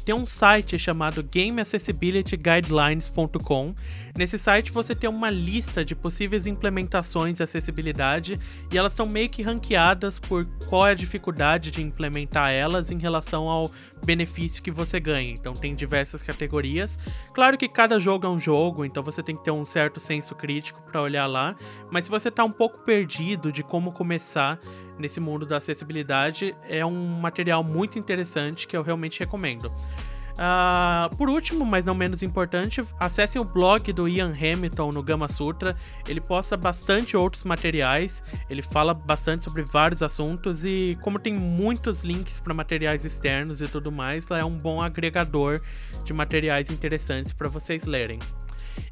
tem 0.05 0.15
um 0.15 0.25
site 0.25 0.77
chamado 0.77 1.23
GameAccessibilityGuidelines.com. 1.23 3.73
Nesse 4.15 4.37
site 4.37 4.71
você 4.71 4.93
tem 4.95 5.09
uma 5.09 5.31
lista 5.31 5.83
de 5.83 5.95
possíveis 5.95 6.47
implementações 6.47 7.33
de 7.33 7.43
acessibilidade 7.43 8.39
e 8.71 8.77
elas 8.77 8.93
estão 8.93 9.07
meio 9.07 9.29
que 9.29 9.41
ranqueadas 9.41 10.19
por 10.19 10.45
qual 10.69 10.87
é 10.87 10.91
a 10.91 10.95
dificuldade 10.95 11.71
de 11.71 11.81
implementar 11.81 12.51
elas 12.51 12.91
em 12.91 12.99
relação 12.99 13.49
ao 13.49 13.71
benefício 14.05 14.63
que 14.63 14.71
você 14.71 14.99
ganha. 14.99 15.31
Então 15.31 15.53
tem 15.53 15.75
diversas 15.75 16.21
categorias. 16.21 16.97
Claro 17.33 17.57
que 17.57 17.67
cada 17.67 17.99
jogo 17.99 18.25
é 18.25 18.29
um 18.29 18.39
jogo, 18.39 18.85
então 18.85 19.03
você 19.03 19.21
tem 19.21 19.35
que 19.35 19.43
ter 19.43 19.51
um 19.51 19.65
certo 19.65 19.99
senso 19.99 20.35
crítico 20.35 20.81
para 20.83 21.01
olhar 21.01 21.25
lá, 21.25 21.55
mas 21.91 22.05
se 22.05 22.11
você 22.11 22.29
está 22.29 22.43
um 22.43 22.51
pouco 22.51 22.79
perdido 22.79 23.51
de 23.51 23.63
como 23.63 23.91
começar 23.91 24.59
nesse 24.97 25.19
mundo 25.19 25.45
da 25.45 25.57
acessibilidade, 25.57 26.55
é 26.69 26.85
um 26.85 27.19
material 27.19 27.63
muito 27.63 27.99
interessante 27.99 28.67
que 28.67 28.77
eu 28.77 28.83
realmente 28.83 29.19
recomendo. 29.19 29.71
Uh, 30.35 31.15
por 31.15 31.29
último, 31.29 31.65
mas 31.65 31.85
não 31.85 31.95
menos 31.95 32.21
importante, 32.21 32.83
acessem 32.99 33.41
o 33.41 33.45
blog 33.45 33.91
do 33.93 34.07
Ian 34.07 34.33
Hamilton 34.33 34.91
no 34.91 35.01
Gama 35.01 35.27
Sutra. 35.27 35.77
Ele 36.07 36.19
posta 36.19 36.57
bastante 36.57 37.15
outros 37.15 37.43
materiais, 37.43 38.23
ele 38.49 38.61
fala 38.61 38.93
bastante 38.93 39.43
sobre 39.43 39.63
vários 39.63 40.03
assuntos 40.03 40.65
e, 40.65 40.97
como 41.01 41.19
tem 41.19 41.33
muitos 41.33 42.03
links 42.03 42.39
para 42.39 42.53
materiais 42.53 43.05
externos 43.05 43.61
e 43.61 43.67
tudo 43.67 43.91
mais, 43.91 44.29
é 44.29 44.43
um 44.43 44.57
bom 44.57 44.81
agregador 44.81 45.61
de 46.03 46.13
materiais 46.13 46.69
interessantes 46.69 47.31
para 47.31 47.47
vocês 47.47 47.85
lerem. 47.85 48.19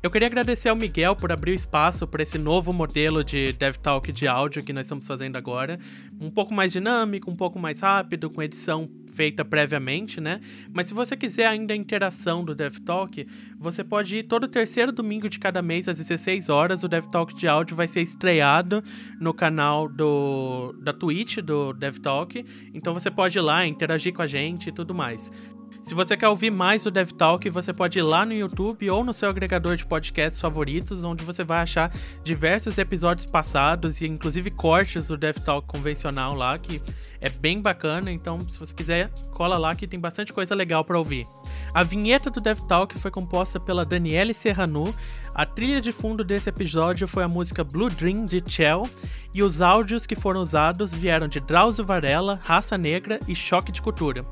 Eu 0.02 0.12
queria 0.12 0.28
agradecer 0.28 0.70
ao 0.70 0.76
Miguel 0.76 1.16
por 1.16 1.32
abrir 1.32 1.52
o 1.52 1.56
espaço 1.56 2.06
para 2.08 2.24
esse 2.24 2.38
novo 2.38 2.74
modelo 2.74 3.24
de 3.24 3.54
DevTalk 3.54 4.12
de 4.12 4.28
áudio 4.28 4.64
que 4.64 4.74
nós 4.74 4.86
estamos 4.86 5.08
fazendo 5.08 5.38
agora. 5.38 5.80
Um 6.20 6.30
pouco 6.30 6.54
mais 6.54 6.72
dinâmico, 6.72 7.32
um 7.32 7.36
pouco 7.36 7.58
mais 7.58 7.80
rápido, 7.80 8.30
com 8.30 8.42
edição 8.42 8.90
feita 9.14 9.46
previamente, 9.46 10.20
né? 10.20 10.42
Mas 10.72 10.88
se 10.88 10.94
você 10.94 11.16
quiser 11.16 11.46
ainda 11.46 11.74
a 11.74 11.78
interação 11.78 12.44
do 12.44 12.54
DevTalk, 12.54 13.26
você 13.58 13.84
pode 13.84 14.18
ir 14.18 14.24
todo 14.24 14.48
terceiro 14.48 14.92
domingo 14.92 15.30
de 15.30 15.40
cada 15.40 15.62
mês 15.62 15.88
às 15.88 15.98
16 15.98 16.50
horas. 16.50 16.84
O 16.84 16.88
DevTalk 16.88 17.34
de 17.36 17.48
áudio 17.48 17.76
vai 17.76 17.88
ser 17.88 18.02
estreado 18.02 18.84
no 19.20 19.34
canal 19.34 19.88
do 19.88 20.74
da 20.82 20.92
Twitch 20.92 21.38
do 21.38 21.74
DevTalk. 21.74 22.44
Então 22.74 22.94
você 22.94 23.10
pode 23.10 23.38
ir 23.38 23.42
lá 23.42 23.66
interagir 23.66 24.14
com 24.14 24.22
a 24.22 24.28
gente 24.28 24.70
e 24.70 24.72
tudo 24.72 24.94
mais. 24.94 25.32
Se 25.84 25.94
você 25.94 26.16
quer 26.16 26.30
ouvir 26.30 26.50
mais 26.50 26.86
do 26.86 26.90
DevTalk, 26.90 27.50
você 27.50 27.74
pode 27.74 28.00
ir 28.00 28.02
lá 28.02 28.26
no 28.26 28.32
YouTube 28.32 28.90
ou 28.90 29.04
no 29.04 29.14
seu 29.14 29.30
agregador 29.30 29.76
de 29.76 29.86
podcasts 29.86 30.40
favoritos, 30.40 31.04
onde 31.04 31.26
você 31.26 31.44
vai 31.44 31.62
achar 31.62 31.94
diversos 32.24 32.78
episódios 32.78 33.26
passados 33.26 34.00
e 34.00 34.08
inclusive 34.08 34.50
cortes 34.50 35.10
do 35.10 35.18
DevTalk 35.18 35.68
convencional 35.68 36.34
lá, 36.36 36.58
que 36.58 36.82
é 37.20 37.28
bem 37.28 37.62
bacana. 37.62 38.10
Então, 38.10 38.40
se 38.50 38.58
você 38.58 38.74
quiser, 38.74 39.12
cola 39.34 39.58
lá 39.58 39.76
que 39.76 39.86
tem 39.86 40.00
bastante 40.00 40.32
coisa 40.32 40.56
legal 40.56 40.86
para 40.86 40.98
ouvir. 40.98 41.28
A 41.74 41.84
vinheta 41.84 42.30
do 42.30 42.40
DevTalk 42.40 42.98
foi 42.98 43.12
composta 43.12 43.60
pela 43.60 43.86
Daniele 43.86 44.34
Serranu. 44.34 44.96
A 45.36 45.46
trilha 45.46 45.82
de 45.82 45.92
fundo 45.92 46.24
desse 46.24 46.48
episódio 46.48 47.10
foi 47.10 47.24
a 47.24 47.28
música 47.28 47.62
Blue 47.62 47.90
Dream 47.90 48.26
de 48.26 48.42
Chell. 48.48 48.90
E 49.34 49.44
os 49.44 49.60
áudios 49.60 50.08
que 50.08 50.16
foram 50.16 50.42
usados 50.42 50.94
vieram 50.94 51.28
de 51.28 51.42
Drauzio 51.42 51.86
Varela, 51.86 52.40
Raça 52.42 52.78
Negra 52.78 53.20
e 53.28 53.36
Choque 53.36 53.72
de 53.72 53.82
Cultura. 53.82 54.26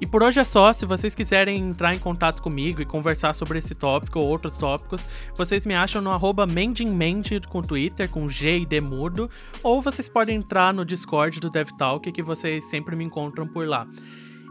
E 0.00 0.06
por 0.06 0.22
hoje 0.22 0.40
é 0.40 0.44
só. 0.44 0.72
Se 0.72 0.84
vocês 0.84 1.14
quiserem 1.14 1.60
entrar 1.60 1.94
em 1.94 1.98
contato 1.98 2.42
comigo 2.42 2.82
e 2.82 2.84
conversar 2.84 3.34
sobre 3.34 3.58
esse 3.58 3.74
tópico 3.74 4.18
ou 4.18 4.28
outros 4.28 4.58
tópicos, 4.58 5.08
vocês 5.34 5.64
me 5.64 5.74
acham 5.74 6.02
no 6.02 6.10
arroba 6.10 6.46
mendinmente 6.46 7.40
com 7.48 7.62
Twitter, 7.62 8.08
com 8.08 8.28
G 8.28 8.58
e 8.58 8.66
D 8.66 8.80
mudo, 8.80 9.30
ou 9.62 9.80
vocês 9.80 10.08
podem 10.08 10.36
entrar 10.36 10.74
no 10.74 10.84
Discord 10.84 11.40
do 11.40 11.50
DevTalk, 11.50 12.12
que 12.12 12.22
vocês 12.22 12.64
sempre 12.64 12.94
me 12.94 13.04
encontram 13.04 13.46
por 13.46 13.66
lá. 13.66 13.86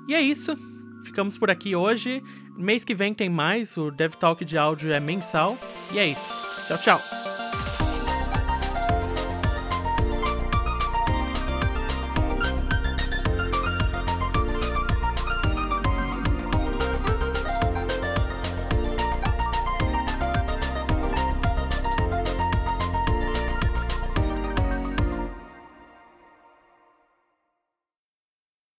E 0.08 0.16
é 0.16 0.22
isso. 0.22 0.58
Ficamos 1.04 1.38
por 1.38 1.52
aqui 1.52 1.76
hoje. 1.76 2.24
Mês 2.58 2.84
que 2.84 2.96
vem 2.96 3.14
tem 3.14 3.30
mais. 3.30 3.78
O 3.78 3.92
DevTalk 3.92 4.44
de 4.44 4.58
áudio 4.58 4.92
é 4.92 5.00
mensal. 5.00 5.58
E 5.92 6.00
é 6.00 6.08
isso. 6.08 6.34
Tchau, 6.68 6.78
tchau. 6.78 7.35